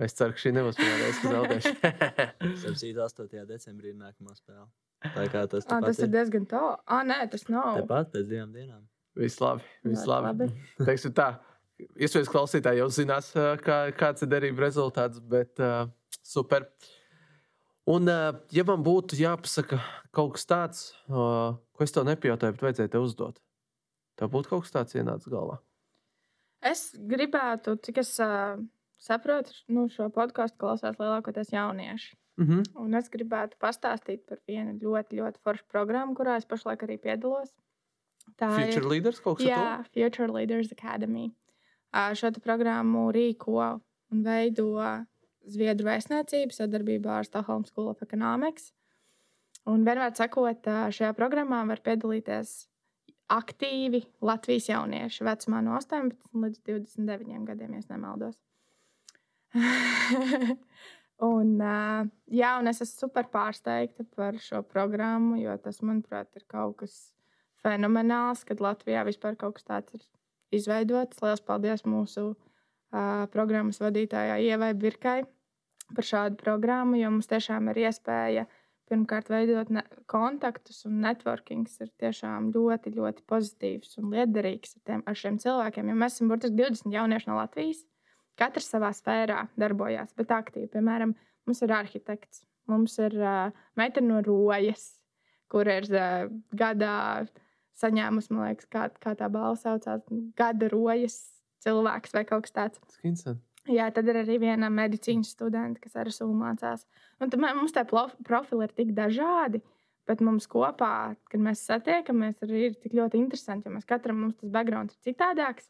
[0.00, 1.72] Es ceru, ka šī nebūs pirmā reize, kad zaudēšu.
[2.62, 3.42] Septītā, 8.
[3.50, 4.64] decembrī ir nākamā spēle.
[5.04, 6.78] Tā kā tas Ah, tas ir diezgan tālu.
[6.88, 7.76] Ah, nē, tas nav.
[7.82, 8.86] tepat pēc divām dienām.
[9.18, 10.46] Viss labi, viss labi.
[10.46, 10.86] labi.
[10.88, 11.28] Teiksim tā,
[11.98, 13.28] iespējams, klausītāji jau zinās,
[13.64, 15.90] kā, kāds ir derību rezultāts, bet uh,
[16.24, 16.66] super.
[17.88, 19.78] Un, uh, ja man būtu jāpasaka
[20.14, 23.38] kaut kas tāds, uh, ko es tev nepajautāju, bet vajadzēja tev uzdot,
[24.18, 25.60] tev būtu kaut kas tāds ienācis galvā.
[26.68, 28.58] Es gribētu, cik es uh,
[29.02, 32.16] saprotu, nu, šo podkāstu klausās lielākoties jaunieši.
[32.38, 32.62] Mm -hmm.
[32.78, 37.54] Un es gribētu pastāstīt par vienu ļoti, ļoti foršu programmu, kurā es pašlaik arī piedalos.
[38.38, 41.32] Tā Future ir Leaders kaut kas Jā, Future Leaders Academy.
[42.14, 43.80] Šo programmu rīko
[44.12, 45.06] un veido
[45.48, 48.72] Zviedru vēstniecība sadarbībā ar Stockholm School of Economics.
[49.66, 52.68] Un vienmēr sakot, šajā programmā var piedalīties
[53.28, 58.38] aktīvi Latvijas jaunieši vecumā no 18 līdz 29 gadiem, ja es nemaldos.
[61.30, 66.76] un, jā, un es esmu super pārsteigta par šo programmu, jo tas, manuprāt, ir kaut
[66.82, 66.98] kas
[67.64, 70.04] fenomenāls, kad Latvijā vispār kaut kas tāds ir
[70.54, 71.20] izveidots.
[71.22, 75.20] Lielas paldies mūsu uh, programmas vadītājai Ievai Birkai
[75.94, 78.46] par šādu programmu, jo mums tiešām ir iespēja
[78.88, 79.68] pirmkārt veidot
[80.08, 85.90] kontaktus, un networkings ir tiešām ļoti, ļoti pozitīvs un liederīgs ar, tiem, ar šiem cilvēkiem.
[85.90, 87.84] Jo mēs esam burtiski 20 jaunieši no Latvijas.
[88.38, 90.70] Katrs savā sfērā darbojās, bet aktīvi.
[90.72, 91.14] Piemēram,
[91.48, 94.92] mums ir arhitekts, mums ir uh, meitene no Rojas,
[95.50, 97.26] kur ir uh, gadā
[97.78, 100.06] saņēmusi, man liekas, kā, kā tā balva saucās,
[100.38, 101.18] gada rojas
[101.64, 102.82] cilvēks vai kaut kas tāds.
[102.98, 103.40] Skinsen.
[103.68, 106.86] Jā, tad ir arī viena medicīnas studenta, kas arī sūkļi mācās.
[107.20, 109.60] Un tad mums tie profili ir tik dažādi,
[110.08, 110.92] bet mums kopā,
[111.28, 115.10] kad mēs satiekamies, arī ir tik ļoti interesanti, jo mēs katram mums tas background ir
[115.10, 115.68] citādāks.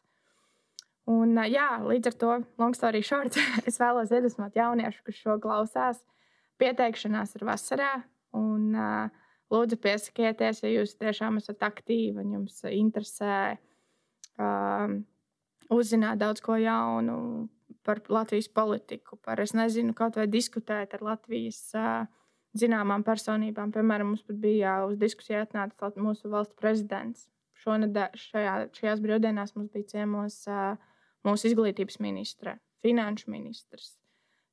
[1.09, 3.37] Un, jā, līdz ar to, long story short,
[3.69, 6.03] es vēlos iedvesmot jauniešu, kurš šo klausās.
[6.61, 7.93] Pieteikšanās ir vasarā,
[8.35, 8.75] un
[9.49, 13.55] lūdzu piesakieties, ja jūs tiešām esat aktīvi un jums interesē
[14.37, 14.99] um,
[15.73, 17.47] uzzināt daudz ko jaunu
[17.87, 22.03] par Latvijas politiku, par, es nezinu, kaut vai diskutēt ar Latvijas uh,
[22.59, 23.71] zināmām personībām.
[23.73, 27.25] Piemēram, mums pat bija uz diskusiju atnācis mūsu valsts prezidents.
[27.63, 30.77] Šonadēļ, šajā, šajās brīvdienās mums bija ciemos uh,
[31.27, 33.95] mūsu izglītības ministre, finanšu ministrs.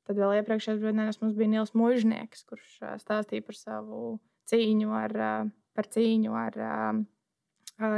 [0.07, 4.01] Tad vēl iepriekšējās brīvdienās mums bija Nils Mūžnieks, kurš stāstīja par savu
[4.51, 5.17] cīņu ar,
[5.75, 6.59] par cīņu ar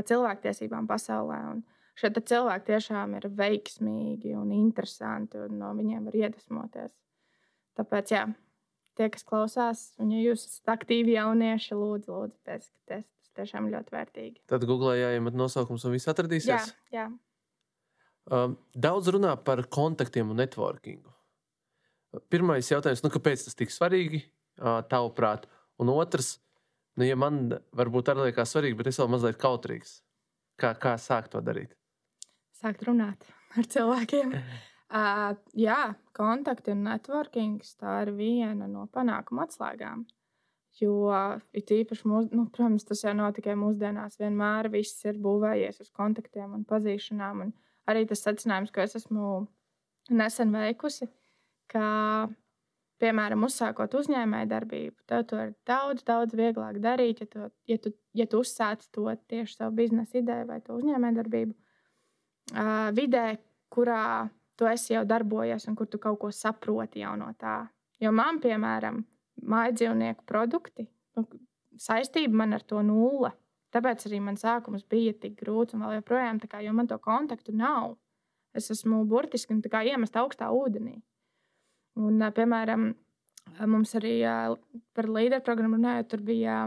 [0.08, 1.40] cilvēktiesībām pasaulē.
[1.52, 1.60] Un
[1.98, 6.96] šie cilvēki tiešām ir veiksmīgi un interesanti, un no viņiem var iedvesmoties.
[7.78, 8.24] Tāpēc, jā,
[8.98, 13.06] tie, kas klausās, un ja jūs esat aktīvi jaunieši, lūdzu, lūdzu pieskaties.
[13.06, 14.40] Tas tiešām ļoti vērtīgi.
[14.50, 16.72] Tad googlē jāiemet nosaukums un viss Jā, atradīsies.
[16.94, 17.06] jā.
[17.06, 17.18] Um,
[18.28, 21.12] daudz runā par kontaktiem un networkingu.
[22.32, 24.22] Pirmais jautājums, nu, kāpēc tas tik svarīgi,
[24.60, 25.46] uh, tavuprāt?
[25.80, 26.38] Un otrs,
[26.96, 29.98] nu, ja man varbūt arī liekas svarīgi, bet es vēl mazliet kautrīgs.
[30.58, 31.76] Kā, kā sākt to darīt?
[32.58, 34.34] Sākt runāt ar cilvēkiem.
[34.88, 40.06] Uh, jā, kontakti un networkings tā ir viena no panākuma atslēgām.
[40.80, 41.10] Jo
[41.52, 44.16] it īpaši, mūs, nu, protams, tas jau nav tikai mūsdienās.
[44.16, 47.42] Vienmēr viss ir būvējies uz kontaktiem un pazīšanām.
[47.44, 47.52] Un
[47.88, 49.30] arī tas secinājums, ko es esmu
[50.14, 51.08] nesen veikusi,
[51.72, 52.28] ka,
[53.02, 57.92] piemēram, uzsākot uzņēmēju darbību, tev to ir daudz, daudz vieglāk darīt, ja tu, ja tu,
[58.16, 63.26] ja tu uzsāc to tieši savu biznesa ideju vai to uzņēmēju darbību uh, vidē,
[63.72, 64.28] kurā
[64.58, 67.60] tu esi jau darbojies un kur tu kaut ko saproti jau no tā.
[68.02, 69.02] Jo man, piemēram,
[69.46, 71.26] mājas dzīvnieku produkti, nu,
[71.78, 73.32] saistība man ar to nulle.
[73.74, 76.96] Tāpēc arī man sākums bija tik grūts un vēl joprojām, tā kā, jo man to
[77.02, 77.96] kontaktu nav.
[78.56, 80.96] Es esmu burtiski nu, tā iemest augstā ūdenī.
[82.00, 82.92] Un, piemēram,
[83.66, 84.20] mums arī
[84.96, 86.62] par līderu programmu runājot, tur bija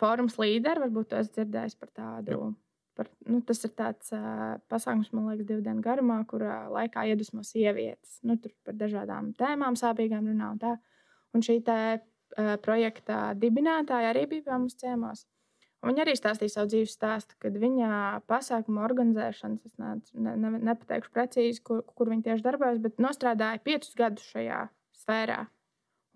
[0.00, 0.84] fórums līderi.
[0.84, 2.52] Varbūt jūs esat dzirdējis par tādu.
[2.98, 7.40] Par, nu, tas ir tāds uh, pasākums, man liekas, divu dienu garumā, kurā laikā iedvesmo
[7.46, 8.18] sievietes.
[8.26, 10.74] Nu, tur par dažādām tēmām, sāpīgām runā un tā.
[11.32, 15.24] Un šī te, uh, projekta dibinātāja arī bija pie mums ciemos.
[15.24, 15.39] Un
[15.80, 21.12] Viņa arī stāstīja savu dzīves stāstu, kad viņa pasākuma organizēšanas, es ne, ne, ne, nepateikšu
[21.14, 24.66] precīzi, kur, kur viņa tieši darbojas, bet nostrādāja piecus gadus šajā
[25.00, 25.40] sfērā.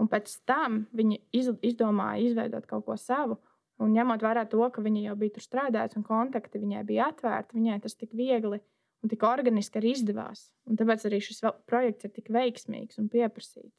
[0.02, 3.38] Un pēc tam viņa iz, izdomāja izveidot kaut ko savu.
[3.80, 7.56] Un ņemot vērā to, ka viņa jau bija tur strādājusi un kontakti viņai bija atvērti,
[7.56, 10.46] viņai tas tik viegli un tik organiski arī izdevās.
[10.68, 13.74] Un tāpēc arī šis projekts ir tik veiksmīgs un pieprasīts.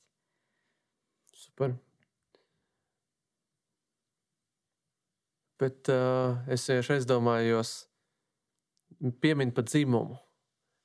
[1.36, 1.78] Super.
[5.62, 7.74] Bet uh, es vienkārši aizdomājos,
[9.24, 10.18] pieminu par dzimumu.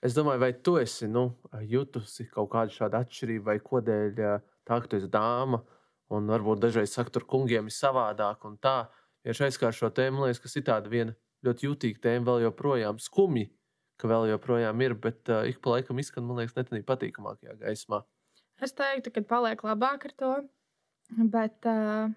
[0.04, 1.26] Es domāju, vai tu esi nu,
[1.68, 5.60] jutusi kaut kādu šādu atšķirību, vai kodēļ uh, tā, ka tu esi dāma,
[6.14, 8.46] un varbūt dažreiz saka, tur kungiem ir savādāk.
[8.48, 8.78] un Tā
[9.24, 11.16] ja es aizskāru šo tēmu, liekas, kas ir tāda viena
[11.46, 13.50] ļoti jutīga tēma, vēl joprojām skumji,
[14.00, 18.02] ka vēl joprojām ir, bet uh, ik pa laikam izskan, man liekas, netanī patīkamākajā gaismā.
[18.60, 20.32] Es teiktu, ka paliek labāk ar to.
[21.32, 22.12] Bet uh,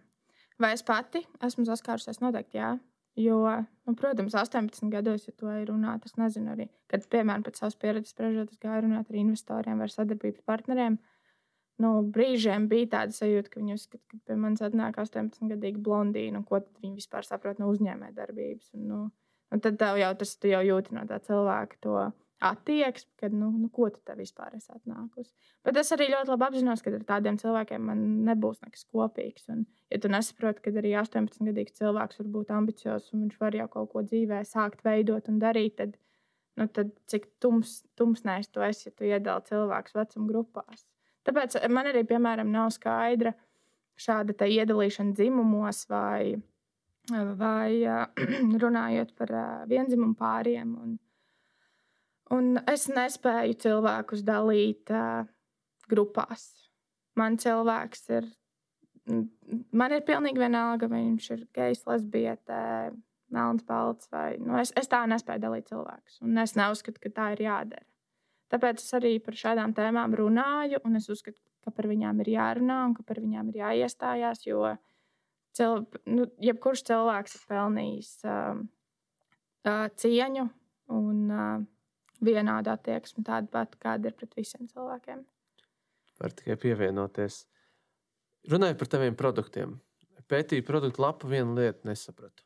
[0.62, 2.22] vai es pati esmu saskārusies?
[2.24, 2.74] Noteikti, jā.
[3.20, 3.40] Jo,
[3.86, 7.76] nu, protams, 18 gados, ja to ir runāts, es nezinu arī, kad, piemēram, pēc savas
[7.78, 10.98] pieredzes spriežot, es gāju runāt ar investoriem vai sadarbības partneriem.
[11.84, 16.42] Nu, brīžiem bija tāda sajūta, ka viņi uzskata, ka pie manis atnāk 18 gadīga blondīna,
[16.42, 18.74] un ko viņi vispār saprot no uzņēmējdarbības.
[18.78, 19.00] Un, nu,
[19.54, 21.98] un tad jau tas jau jūti no tā cilvēka to
[22.44, 25.32] attieksmi, ka, nu, nu, ko tu te vispār esi atnākusi.
[25.66, 29.48] Bet es arī ļoti labi apzinos, ka ar tādiem cilvēkiem man nebūs nekas kopīgs.
[29.54, 33.68] Un, ja tu nesaproti, ka arī 18-gadīgs cilvēks var būt ambiciozs un viņš var jau
[33.78, 35.96] kaut ko dzīvē sākt veidot un darīt, tad,
[36.60, 40.88] nu, tad cik tums, tumsnēs tu esi, ja tu iedali cilvēkus vecuma grupās.
[41.24, 43.32] Tāpēc man arī, piemēram, nav skaidra
[44.00, 46.36] šāda iedalīšana dzimumos vai,
[47.40, 47.80] vai
[48.64, 49.34] runājot par
[49.70, 50.76] vienzimumu pāriem.
[50.84, 50.98] Un,
[52.34, 55.26] Un es nespēju cilvēkus dalīt uh,
[55.90, 56.48] grupās.
[57.20, 58.30] Man cilvēks ir.
[59.76, 62.94] Man ir pilnīgi vienalga, vai viņš ir gejs, lesbietē,
[63.36, 64.38] melns, balts vai.
[64.40, 66.22] Nu, es, es tā nespēju dalīt cilvēkus.
[66.24, 67.86] Un es neuzskatu, ka tā ir jādara.
[68.54, 72.80] Tāpēc es arī par šādām tēmām runāju, un es uzskatu, ka par viņām ir jārunā
[72.88, 74.46] un ka par viņām ir jāiestājās.
[74.46, 74.76] Jo
[75.58, 78.62] cil, nu, jebkurš cilvēks ir pelnījis uh,
[79.66, 80.48] uh, cieņu
[80.94, 81.64] un uh,
[82.26, 85.24] vienāda attieksme, tāda pati, kāda ir pret visiem cilvēkiem.
[86.22, 87.44] Var tikai pievienoties.
[88.52, 89.78] Runājot par taviem produktiem,
[90.30, 92.44] pētīju produktu lapu, vienu lietu nesapratu.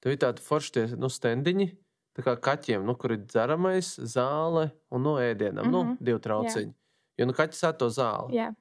[0.00, 1.68] Tev ir tādi forši nu, stendiņi,
[2.16, 5.90] tā kā kaķiem, nu, kur ir dzeramais, zāle un no ēdienam, mm -hmm.
[5.92, 6.74] nu, divi trauciņi.
[7.18, 8.34] Jo nu, kaķis ēd to zāli.
[8.34, 8.54] Yeah.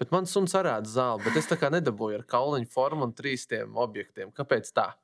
[0.00, 3.46] Bet man suns arāda zāli, bet es tā kā nedabūju ar kauliņu formu un trīs
[3.46, 4.32] tiem objektiem.
[4.32, 4.94] Kāpēc tā?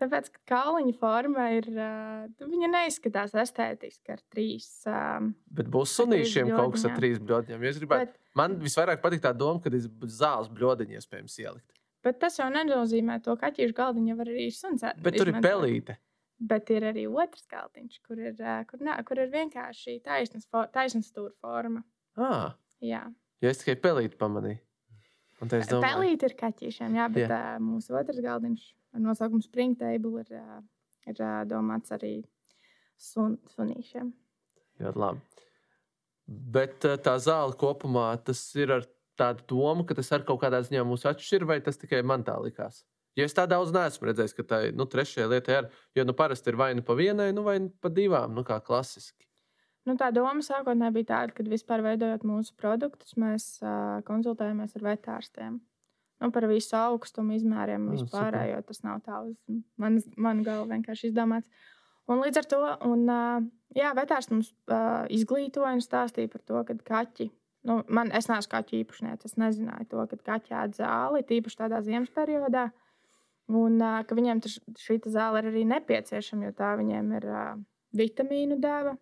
[0.00, 1.66] Tāpēc, ka kauliņa forma ir.
[2.40, 4.68] Viņa neizskatās estētiski ar trīs.
[5.52, 7.58] Bet būs sunīšiem kaut kas ar trīs gribētu,
[7.90, 11.68] bet, man visvairāk patīk tā doma, ka ir zāles bļodiņi iespējams ielikt.
[12.00, 14.86] Bet tas jau nenozīmē to, ka ķīšu galdiņu var arī suns.
[15.04, 15.98] Bet tur ir pelīte.
[16.40, 18.38] Bet ir arī otrs galdiņš, kur ir,
[18.70, 21.84] kur, nā, kur ir vienkārši taisnas, taisnas stūra forma.
[22.16, 22.54] Ah.
[22.80, 23.04] Jā.
[23.44, 24.62] Ja es tikai pelīti pamanīju.
[25.40, 27.40] Pelīte ir kaķīšiem, jā, bet jā.
[27.60, 28.64] Mūsu otrs galdiņš
[28.94, 30.44] ar nosaukumu Springtable ir,
[31.10, 32.14] ir domāts arī
[33.00, 34.12] sun, sunīšiem.
[34.80, 35.22] Jā, labi.
[36.26, 38.86] Bet tā zāle kopumā tas ir ar
[39.20, 42.36] tādu domu, ka tas ar kaut kādā ziņā mūs atšķir, vai tas tikai man tā
[42.40, 42.84] likās?
[43.18, 45.72] Jo es tā daudz neesmu redzējis, ka tā nu, trešajā lietā ir.
[45.98, 48.60] Jo nu, parasti ir vai nu pa vienai, nu, vai nu pa divām, nu, kā
[48.62, 49.26] klasiski.
[49.88, 54.86] Nu, tā doma sākotnēji bija tāda, ka vispār veidojot mūsu produktus, mēs uh, konsultējamies ar
[54.92, 55.58] vetārstiem
[56.20, 58.60] nu, par visu augstumu izmēriem un vispārējo.
[58.68, 59.36] Tas nav tā uz
[59.80, 61.48] manas man galva vienkārši izdomāts.
[62.10, 62.60] Un līdz ar to,
[62.90, 63.04] un,
[63.76, 64.50] jā, vetārs mums
[65.14, 67.28] izglītoja un stāstīja par to, ka kaķi,
[67.70, 71.82] nu, man, es neesmu kaķu īpašnieks, es nezināju to, ka kaķi ēd zāli, tīpaši tādā
[71.86, 72.70] ziemas periodā.
[73.50, 74.42] Un ka viņiem
[74.78, 77.54] šī zāle ir arī nepieciešama, jo tā viņiem ir uh,
[77.98, 78.94] vitamīnu deva.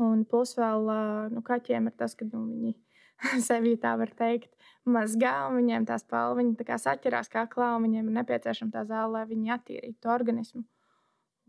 [0.00, 2.74] Un plus vēl uh, nu, kaķiem ir tas, ka nu, viņi
[3.48, 4.52] sevi tā var teikt,
[4.88, 9.24] mazgā, un viņiem tā spalva tā saķerās kaklā, un viņiem ir nepieciešama tā zāle, lai
[9.30, 10.64] viņi attīrītu to organismu.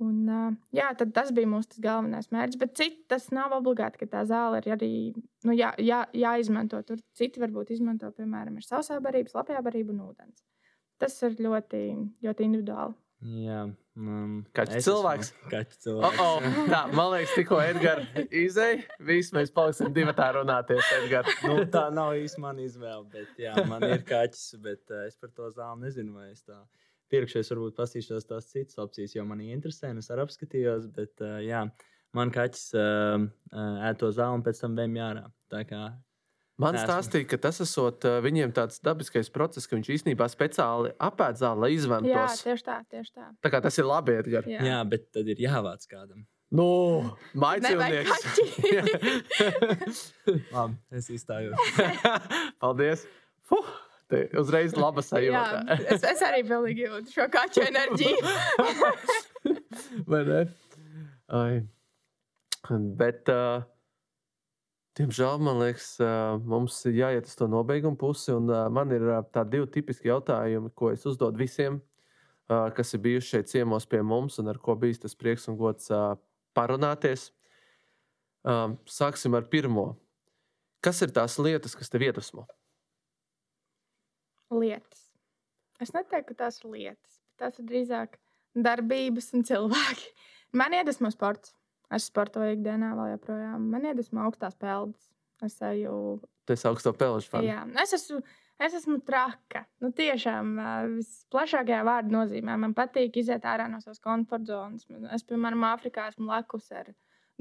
[0.01, 2.57] Un, jā, tas bija mūsu galvenais mērķis.
[2.57, 4.93] Bet citi tas nav obligāti, ka tā zāle ir arī
[5.45, 6.79] nu, jā, jā, jāizmanto.
[6.87, 10.41] Tur citi varbūt izmanto, piemēram, sausā barība, slapjā barība un ūdens.
[11.01, 11.83] Tas ir ļoti,
[12.25, 12.97] ļoti individuāli.
[13.45, 13.67] Jā,
[13.99, 15.31] um, Kaķis cilvēks.
[15.51, 16.19] Kaķis cilvēks.
[16.21, 16.59] Oh, oh.
[16.71, 18.83] Tā, man liekas, tikko Edgars izēja.
[19.07, 20.91] Visi mēs paliksim divi tā runāties.
[20.99, 21.29] Edgar.
[21.47, 23.05] nu, tā nav īsti mana izvēle.
[23.13, 26.15] Bet, jā, man ir kaķis, bet uh, es par to zāli nezinu.
[26.19, 26.59] Vai es tā
[27.11, 29.91] pirkšos, varbūt pastīšos tās citas opcijas, jo man interesē.
[29.99, 31.65] Es arī apskatījos, bet uh, jā,
[32.17, 35.27] man kaķis uh, uh, ēd to zāli un pēc tam vēl jārā.
[35.51, 35.89] Tā kā
[36.61, 36.85] Man Esmu.
[36.85, 41.71] stāstīja, ka tas esot viņiem tāds dabiskais process, ka viņš īstenībā speciāli apēd zāli, lai
[41.77, 42.11] izvēlētos.
[42.13, 43.31] Jā, tieši tā, tieši tā.
[43.41, 44.49] Tā kā tas ir labi, Edgar.
[44.49, 44.61] Jā.
[44.67, 46.21] Jā, bet tad ir jāvāc kādam.
[46.51, 46.67] Nu,
[47.39, 48.25] maicīnieks.
[50.51, 51.55] Labi, es izstājos.
[52.61, 53.05] Paldies.
[53.47, 53.69] Fuh,
[54.11, 55.61] te uzreiz laba sajūta.
[55.63, 58.33] Jā, es, es arī pilnīgi jūtu šo kaķu enerģiju.
[60.11, 60.41] Vai ne?
[61.39, 61.53] Ai.
[62.99, 63.63] Bet uh,
[65.01, 65.95] Diemžēl man liekas,
[66.45, 68.35] mums ir jāiet uz to nobeigumu pusi.
[68.69, 69.01] Man ir
[69.33, 71.79] tādi divi tipiski jautājumi, ko es uzdodu visiem,
[72.45, 75.89] kas ir bijuši šeit ciemos pie mums un ar ko bijis tas prieks un gods
[76.53, 77.31] parunāties.
[78.45, 79.87] Sāksim ar pirmo.
[80.85, 82.45] Kas ir tās lietas, kas tev iedvesmo?
[84.53, 85.07] Lietas.
[85.81, 88.21] Es neteiktu, ka tās ir lietas, bet tās ir drīzāk
[88.53, 90.13] darbības un cilvēki.
[90.61, 91.55] Man iedvesmo sports.
[91.91, 93.65] Es sportoju ikdienā vēl joprojām.
[93.73, 95.09] Man iedvesmo augstās peldas.
[95.43, 96.21] Es eju.
[96.47, 97.49] Tas augsto peldu fani.
[97.49, 98.21] Jā, es esmu,
[98.61, 99.63] Es esmu traka.
[99.81, 102.59] Nu, tiešām uh, visplašākajā vārda nozīmē.
[102.61, 104.85] Man patīk iziet ārā no savas komforta zonas.
[105.15, 106.91] Es, piemēram, Āfrikā esmu lekus ar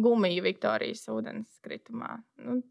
[0.01, 2.15] gumiju Viktorijas ūdenskritumā.
[2.47, 2.63] Nu,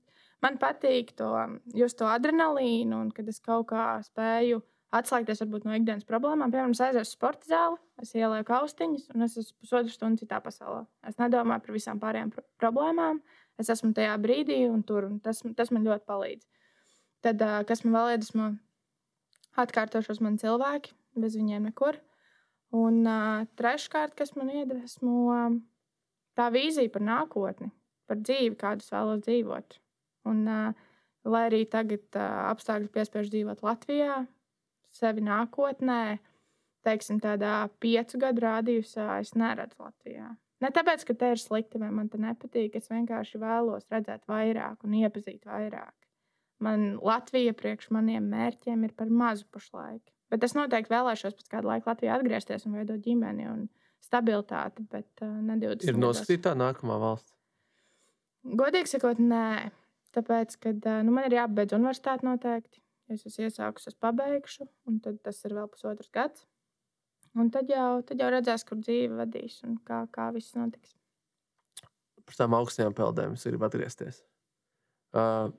[0.42, 1.30] man patīk to,
[1.78, 4.64] just to adrenalīnu, un kad es kaut kā spēju
[4.96, 6.52] atslēgties varbūt, no ikdienas problēmām.
[6.54, 10.40] Piemēram, es aizēju uz sporta zāli, es ielieku austiņas, un es esmu pusotru stundu citā
[10.44, 10.84] pasaulē.
[11.10, 13.22] Es nedomāju par visām pārējām pro problēmām.
[13.62, 16.48] Es esmu tajā brīdī, un tur un tas, tas man ļoti palīdz.
[17.26, 18.52] Tad, kas man vēl iedvesmo,
[19.60, 22.00] atkārtošos man cilvēki, bez viņiem nekur.
[22.76, 23.04] Un
[23.60, 25.36] treškārt, kas man iedvesmo,
[26.40, 27.72] tā vīzija par nākotni,
[28.08, 29.80] par dzīvi, kādu es vēlos dzīvot.
[30.30, 30.46] Un,
[31.30, 34.22] lai arī tagad uh, apstākļi piespiež dzīvot Latvijā,
[34.96, 36.20] sevi nākotnē,
[36.88, 40.30] teiksim, tādā piecu gadu rādījusā, es neredzu Latvijā.
[40.60, 44.84] Ne tāpēc, ka te ir slikti vai man te nepatīk, es vienkārši vēlos redzēt vairāk
[44.84, 45.96] un iepazīt vairāk.
[46.60, 50.04] Man Latvija priekš maniem mērķiem ir par mazu pašlaik.
[50.30, 53.64] Bet es noteikti vēlēšos pēc kāda laika Latvijā atgriezties un veidot ģimeni un
[54.04, 55.88] stabilitāti, bet uh, ne 20.
[55.90, 57.34] Ir noskatīta nākamā valsts.
[58.60, 59.72] Godīgi sakot, nē.
[60.16, 60.74] Tāpēc, ka
[61.06, 62.82] nu, man ir jābeidz universitāte noteikti.
[63.10, 66.46] Es esmu iesākusi, es pabeigšu, un tas ir vēl pusotrs gads.
[67.38, 70.96] Un tad jau, tad jau redzēs, kur dzīve vadīs un kā, kā viss notiks.
[72.26, 74.22] Par tām augstajām peldēm es gribu atgriezties.
[75.14, 75.50] Uh,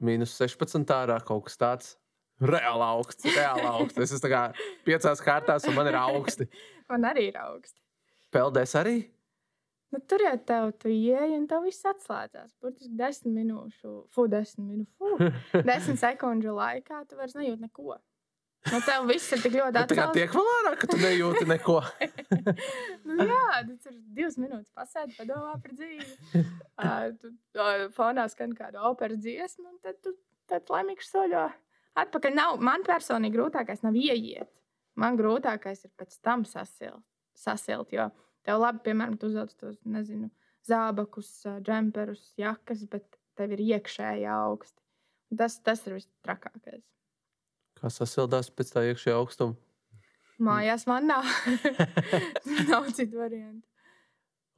[0.00, 1.94] Minus 16 ārā kaut kas tāds.
[2.40, 4.00] Reāli augsts, reāli augsts.
[4.00, 4.30] Es esmu
[4.86, 6.46] piecās kārtās, un man ir augsti.
[6.92, 7.76] man arī ir augsti.
[8.32, 9.02] Peldēs arī?
[9.90, 12.52] Nu, tur jau tev tu ieeji, un tev viss atslēdzās.
[12.62, 14.94] Burtiski desmit minūšu, fu, desmit minūšu,
[15.50, 17.98] fu, desmit sekundžu laikā tu vairs nejūti neko.
[18.68, 19.96] Nu, tev viss ir tik ļoti atklāts.
[19.96, 21.78] Tā kā tiek vēl ārā, ka tu nejūti neko.
[23.08, 26.44] nu, jā, tas ir divas minūtes pasēdi, padomā par dzīvi.
[26.80, 27.28] Uh, tu
[27.60, 30.14] uh, fonā skan kāda operas dziesma, un tad tu
[30.50, 31.44] tad laimīgs soļo
[32.00, 32.34] atpakaļ.
[32.36, 34.48] Nav, man personīgi grūtākais nav ieiet.
[35.00, 37.04] Man grūtākais ir pēc tam sasilt.
[37.36, 38.08] sasilt jo
[38.46, 40.30] tev labi, piemēram, tu uzvelc tos, nezinu,
[40.68, 41.30] zābakus,
[41.64, 44.78] džemperus, jakas, bet tev ir iekšēji augsti.
[45.38, 46.82] Tas, tas ir viss trakākais.
[47.78, 49.56] Kā sasildās pēc tā iekšējā augstuma?
[50.40, 51.26] Mājās man nav.
[52.70, 53.66] nav citu variantu.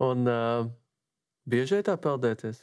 [0.03, 0.69] Un uh,
[1.47, 2.63] bieži tā peldēties?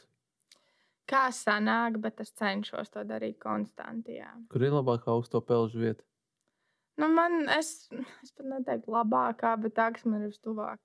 [1.10, 4.18] Kā sanāk, bet es cenšos to darīt konstanti.
[4.20, 4.30] Jā.
[4.52, 6.04] Kur ir labākā augsto pelžu vieta?
[7.00, 7.88] Nu, man, es,
[8.20, 10.80] es pat neteiktu labākā, bet tā, kas man ir vistuvāk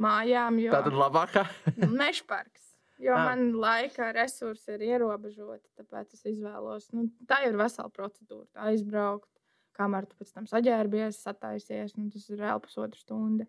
[0.00, 0.60] mājām.
[0.62, 0.72] Jo...
[0.74, 1.46] Tā tad labākā?
[2.00, 2.72] Mežparks.
[3.02, 3.24] Jo ah.
[3.26, 6.86] man laika resursi ir ierobežoti, tāpēc es izvēlos.
[6.94, 8.46] Nu, tā ir vesela procedūra.
[8.68, 9.30] Aizbraukt,
[9.74, 11.96] kamēr tu pēc tam saģērbies, sataisies.
[11.98, 13.48] Nu, tas ir reāli pusotra stunda.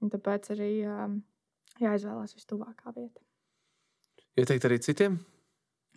[0.00, 1.18] Un tāpēc arī um,
[1.82, 3.20] jāizvēlās vistuvākā vieta.
[4.38, 5.18] Ieteikt arī citiem?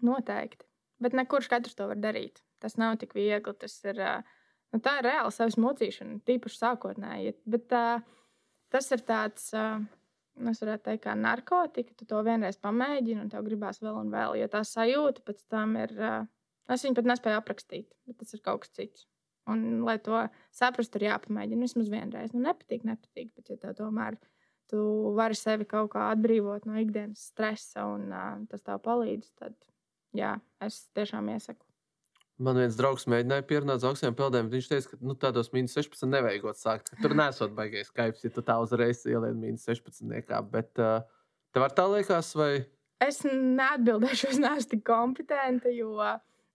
[0.04, 0.66] Noteikti.
[1.02, 2.42] Bet ne kurš katrs to var darīt.
[2.62, 3.54] Tas nav tik viegli.
[3.62, 4.42] Tas ir, uh,
[4.74, 7.38] nu, tā ir reāla sevis mocīšana, tīpaši sākotnēji.
[7.56, 8.04] Bet uh,
[8.72, 9.52] tas ir tāds.
[10.42, 11.94] Es varētu teikt, kā narkotika.
[12.00, 14.38] Tu to vienreiz pamēģini, un tev gribās vēl un vēl.
[14.40, 15.92] Jo tā sajūta pēc tam ir.
[16.72, 19.08] Es viņu pat nespēju aprakstīt, bet tas ir kaut kas cits.
[19.52, 20.22] Un, lai to
[20.56, 22.32] saprastu, ir jāpamēģina vismaz vienreiz.
[22.36, 24.16] Nu, nepatīk, nepatīk, bet ja tev tomēr
[24.72, 24.82] tu
[25.18, 29.58] vari sevi kaut kā atbrīvot no ikdienas stresa un uh, tas tev palīdz, tad
[30.16, 31.66] jā, es tiešām iesaku.
[32.42, 34.50] Man viens draugs mēģināja pierunāt uz augstiem peldēm.
[34.50, 36.94] Viņš teica, ka nu, tādos minus 16 nevajag sākt.
[37.02, 40.02] Tur nesot baigais skaips, ja tu tā uzreiz ieliec minus 16.
[40.10, 40.40] Niekā.
[40.54, 41.04] Bet uh,
[41.54, 42.64] tev ar tā liekas, vai?
[43.02, 45.98] Es neatbildēšu, es neesmu tik kompetenta, jo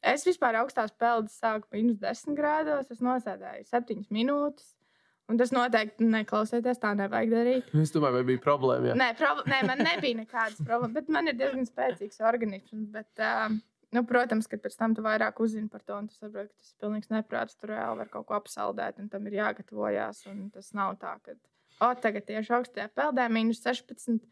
[0.07, 2.91] es vispār augstās peldas sāku minus 10 grādos.
[2.91, 4.75] Es nosēdēju 7 minūtes.
[5.27, 7.71] Un tas noteikti neklausieties, tā nevajag darīt.
[7.83, 8.93] Es domāju, vai bija problēma.
[8.93, 8.99] Jā.
[8.99, 12.93] Nē, prob nē, man nebija nekādas problēmas, bet man ir diezgan spēcīgs organisms.
[12.95, 13.57] Bet, uh,
[13.95, 16.73] Nu, protams, ka pēc tam tu vairāk uzzini par to, un tu saproti, ka tas
[16.73, 17.59] ir pilnīgs neprāts.
[17.61, 20.25] Tur reāli var kaut ko apsaldēt, un tam ir jāgatavojas.
[20.55, 21.37] Tas nav tā, ka,
[21.87, 24.27] o, tagad tieši augstajā peldē, minus 16.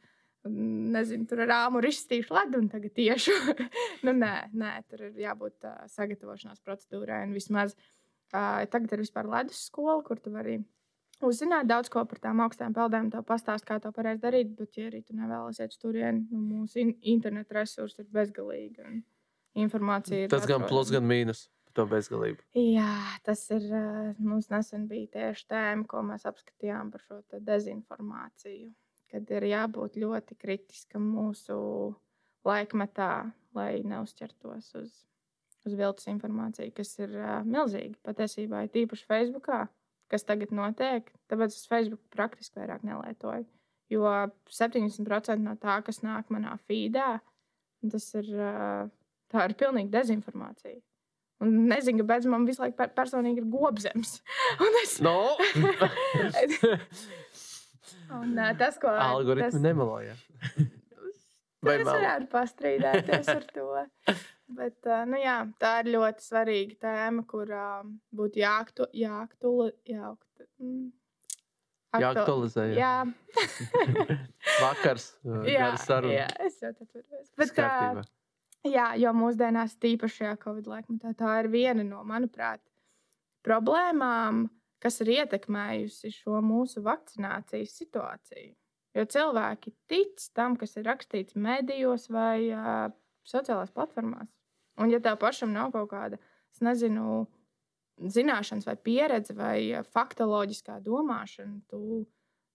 [0.44, 3.32] Nezinu, tur ar rāmu izstīšu ledu, un tagad tieši.
[4.04, 7.22] nu, nē, nē, tur ir jābūt uh, sagatavošanās procedūrai.
[7.28, 10.58] Un vismaz uh, tagad ir vispār ledus skola, kur tu vari
[11.24, 14.52] uzzināt daudz ko par tām augstajām peldēm, to pastāstīt, kā to pareizi darīt.
[14.58, 18.84] Bet, ja arī tu nevēlies iet uz turieni, nu, mūsu in internetu resursi ir bezgalīgi.
[18.84, 19.02] Un,
[19.58, 20.30] informācija ir.
[20.32, 21.48] Tas gan plus, gan mīnus.
[21.74, 22.38] To bezgalību.
[22.54, 23.64] Jā, tas ir.
[24.22, 28.68] Mums nesen bija tieši tēma, ko mēs apskatījām par šo dezinformāciju.
[29.10, 31.56] Kad ir jābūt ļoti kritiskam mūsu
[32.46, 33.10] laikmetā,
[33.58, 34.94] lai neuzķertos uz,
[35.66, 37.98] uz viltus informāciju, kas ir uh, milzīga.
[38.06, 39.64] Patiesībā tīpaši Facebookā,
[40.14, 41.10] kas tagad notiek.
[41.30, 43.48] Tāpēc es Facebook praktiski vairāk nelietoju.
[43.90, 44.10] Jo
[44.46, 47.16] 70% no tā, kas nāk manā feedā,
[47.90, 48.30] tas ir.
[48.30, 48.92] Uh,
[49.34, 50.78] Tā ir pilnīga dezinformācija.
[51.42, 54.20] Un nezinu, kāpēc man visu laiku per personīgi ir gobzems.
[54.64, 55.16] Un es, No,
[58.20, 60.14] un, tas, ko algoritmi tas, nemeloja.
[61.64, 63.66] Vai es varētu pastrīdēties ar to.
[64.54, 67.48] Bet, nu, jā, tā ir ļoti svarīga tēma, kur
[68.14, 70.90] būtu jāaktu, jāaktuli, jāakt, mm,
[71.96, 72.66] aktu- Jāaktualizē.
[72.76, 72.92] Jā.
[74.60, 75.08] Vakars.
[75.48, 75.70] jā,
[76.12, 78.12] jā, es jau tādu atceros.
[78.64, 82.62] Jā, jo mūsdienās, tīpaši šajā Covid laikmetā, tā ir viena no, manuprāt,
[83.44, 84.46] problēmām,
[84.80, 88.54] kas ir ietekmējusi šo mūsu vakcinācijas situāciju.
[88.94, 92.88] Jo cilvēki tic tam, kas ir rakstīts medijos vai uh,
[93.26, 94.30] sociālajās platformās.
[94.80, 96.18] Un, ja tev pašam nav kaut kāda,
[96.54, 97.24] es nezinu,
[97.98, 102.04] zināšanas, vai pieredze, vai faktoloģiskā domāšana, tu,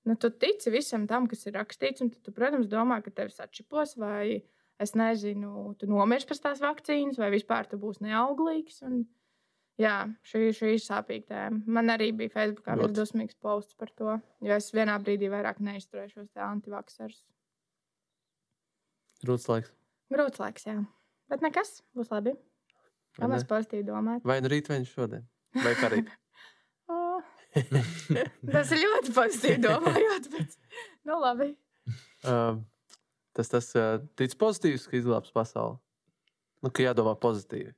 [0.08, 2.04] nu, tu tici visam tam, kas ir rakstīts.
[2.04, 4.42] Un tu, tu, protams, domā, ka tevi atšķipos, vai
[4.82, 8.82] es nezinu, tu nomirsi pēc tās vakcīnas, vai vispār tu būsi neauglīgs.
[8.88, 9.02] Un,
[9.82, 9.96] jā,
[10.28, 11.64] šī, šī ir sāpīga tēma.
[11.80, 12.98] Man arī bija Facebookā Ļoti.
[13.00, 17.24] dusmīgs posts par to, jo es vienā brīdī vairāk neizturēju šos antivakserus.
[19.26, 19.74] Grūts laiks.
[20.14, 20.80] Grūts laiks, jā.
[21.30, 22.38] Bet nekas, būs labi.
[23.20, 23.40] Ne?
[23.50, 24.24] pozitīvi domāt.
[24.24, 25.28] Vai nu rīt, vai nu šodien?
[25.60, 26.10] Vai parīt?
[26.90, 27.20] O,
[28.54, 30.56] Tas ir ļoti pozitīvi domājot, bet
[31.06, 31.52] nu labi.
[32.32, 32.64] um,
[33.38, 35.78] tas tas uh, tic pozitīvs, ka izglābs pasauli.
[36.64, 37.72] Nu, ka jādomā pozitīvi.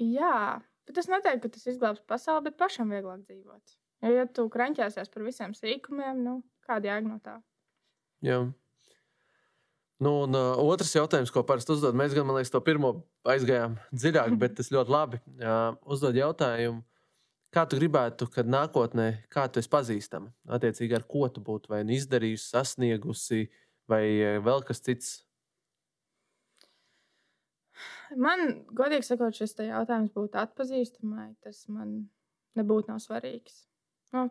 [0.00, 3.76] Jā, bet es neteiktu, ka tas izglābs pasauli, bet pašam vieglāk dzīvot.
[4.04, 7.36] Jo, ja tu kranķēsies par visiem sīkumiem, nu, kāda jēga no tā?
[8.24, 8.40] Jā.
[9.98, 12.92] Nu, un, uh, otrs jautājums, ko parasti uzdod, mēs gan, man liekas, to pirmo
[13.26, 15.20] aizgājām dziļāk, bet tas ļoti labi.
[15.42, 16.84] Uh, uzdod jautājumu,
[17.54, 20.30] kā tu gribētu, kad nākotnē, kā tu esi pazīstama?
[20.54, 23.48] Attiecīgi, ar ko tu būtu vai nu izdarījusi, sasniegusi,
[23.90, 25.16] vai uh, vēl kas cits.
[28.16, 31.34] Man, godīgi sakot, šis jautājums būtu atpazīstamai.
[31.44, 32.08] Tas man
[32.58, 33.66] nebūtu nav svarīgs.
[34.16, 34.28] Nu,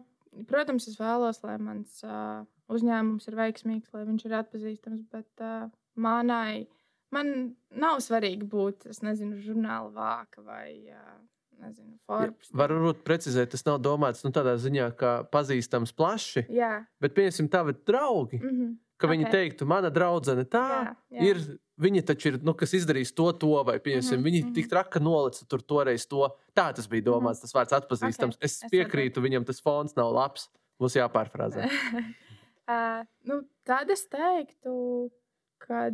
[0.50, 2.42] protams, es vēlos, lai mans uh,
[2.74, 6.66] uzņēmums ir veiksmīgs, lai viņš ir atpazīstams, bet uh, manai,
[7.14, 11.20] man nav svarīgi būt, es nezinu, žurnāla vāka vai, uh,
[11.62, 12.50] nezinu, Forbes.
[12.58, 17.78] Varbūt precizēt, tas nav domāts nu, tādā ziņā, ka pazīstams plaši, Jā, bet pieņemsim, tavi
[17.88, 18.76] draugi, mm -hmm.
[18.98, 19.32] Ka viņi Ok.
[19.32, 20.66] teiktu, mana draudzene tā.
[20.84, 21.32] jā, jā.
[21.32, 21.42] ir.
[21.78, 24.26] Viņi taču ir, nu, kas izdarīs to, to vai pieņemsim, mm Mhm, -hmm.
[24.26, 24.54] viņi mhm.
[24.56, 26.26] tik traki nolica tur toreiz to.
[26.58, 28.34] Tā tas bija domāts, tas vārds atpazīstams.
[28.36, 30.50] Ok, Es es piekrītu viņam, tas fons nav labs.
[30.80, 31.70] Mums jāpārfrāzē.
[32.70, 35.12] uh, nu, tad es teiktu,
[35.60, 35.92] ka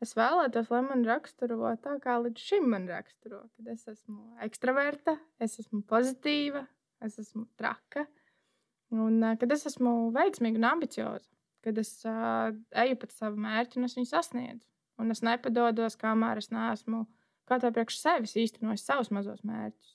[0.00, 3.42] es vēlētos, lai man raksturo tā, kā līdz šim man raksturo.
[3.56, 6.66] Kad es esmu ekstraverta, es esmu pozitīva,
[7.02, 8.06] es esmu traka.
[8.94, 11.26] Un uh, kad es esmu veiksmīga un ambicioza,
[11.64, 12.52] kad es uh,
[12.84, 14.64] eju pēc sava mērķa un es viņu sasniedzu.
[15.00, 17.04] Un es nepadodos, kamēr es neesmu
[17.46, 19.92] kā tā priekš sevis īstenojis savus mazos mērķus.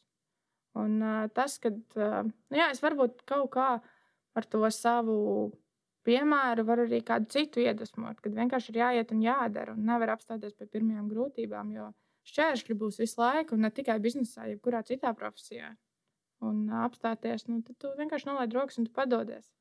[0.82, 3.68] Un uh, tas, ka uh, nu, jā, es varbūt kaut kā
[4.40, 5.18] ar to savu
[6.08, 10.56] piemēru varu arī kādu citu iedvesmot, kad vienkārši ir jāiet un jādara un nevar apstāties
[10.58, 11.90] pie pirmajām grūtībām, jo
[12.32, 15.74] šķēršļi būs visu laiku, un ne tikai biznesā, jebkurā citā profesijā.
[16.42, 19.52] Un uh, apstāties, nu, tad tu vienkārši nolaid rokas un tu padodies.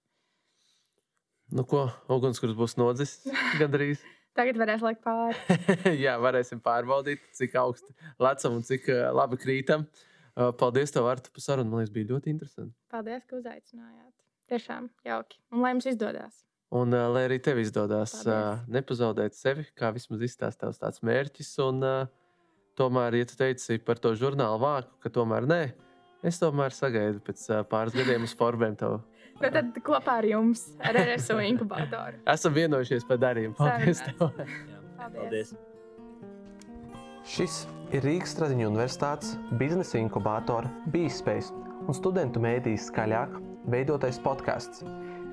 [1.55, 3.19] Nu, ko ugunskurs būs nodzis?
[3.61, 4.03] Gandrīz.
[4.39, 5.59] Tagad varēs likt pāri.
[6.05, 7.91] Jā, varēsim pārbaudīt, cik augsti
[8.23, 9.89] lecam un cik uh, labi krītam.
[10.39, 11.73] Uh, paldies, tev, Arta, par sarunu.
[11.73, 12.77] Man liekas, bija ļoti interesanti.
[12.93, 14.15] Paldies, ka uzaicinājāt.
[14.51, 15.43] Tiešām jauki.
[15.51, 16.41] Un lai jums izdodas.
[16.71, 21.51] Un, uh, lai arī tev izdodas uh, nepazaudēt sevi, kā vismaz izstāstīt tavs tāds mērķis.
[21.67, 22.11] Un, uh,
[22.79, 25.61] tomēr, ja tu teici par to žurnālu vāku, ka tomēr nē,
[26.27, 29.01] es tomēr sagaidu pēc uh, pāris gadiem uz formiem tev.
[29.41, 32.21] Nu, tad kopā ar jums, ar RSO inkubatoru.
[32.35, 33.57] Esam vienojušies par darījumu.
[33.57, 34.03] Paldies!
[35.01, 35.55] Paldies.
[37.31, 37.63] Šis
[37.95, 41.55] ir Rīgas Stradiņu Universitātes biznesa inkubātora BeSpace
[41.87, 43.37] un studentu mēdīs skaļāk
[43.73, 44.85] veidotais podkāsts.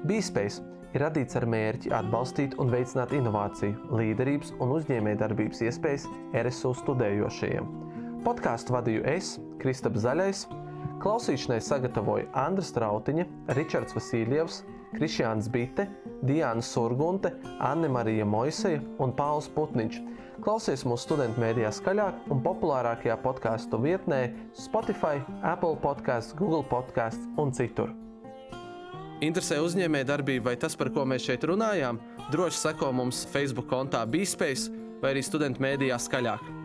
[0.07, 0.63] BeSpace
[0.93, 6.07] ir radīts ar mērķi atbalstīt un veicināt inovāciju, līderības un uzņēmējdarbības iespējas
[6.43, 7.67] RSU studējošajiem.
[8.27, 10.45] Podkāstu vadīju es, Kristaps Zaļais.
[11.02, 14.64] Klausīšanai sagatavoja Andris Strautiņa, Ričards Vasiljevs,
[14.95, 15.86] Krišjāns Bite,
[16.26, 19.99] Diana Surgunte, Anne Marija Moiseja un Pauls Putniņš.
[20.41, 24.22] Klausies mūsu studentu mēdījā skaļāk un populārākajā podkāstu vietnē
[24.57, 27.94] Spotify, Apple podkāsts, Google podkāsts un citur.
[29.22, 31.98] Interesē uzņēmējdarbība vai tas, par ko mēs šeit runājām?
[32.34, 34.69] Droši seko mums Facebook kontā BeSpace
[35.02, 36.56] vai arī studentu mēdījā skaļāk.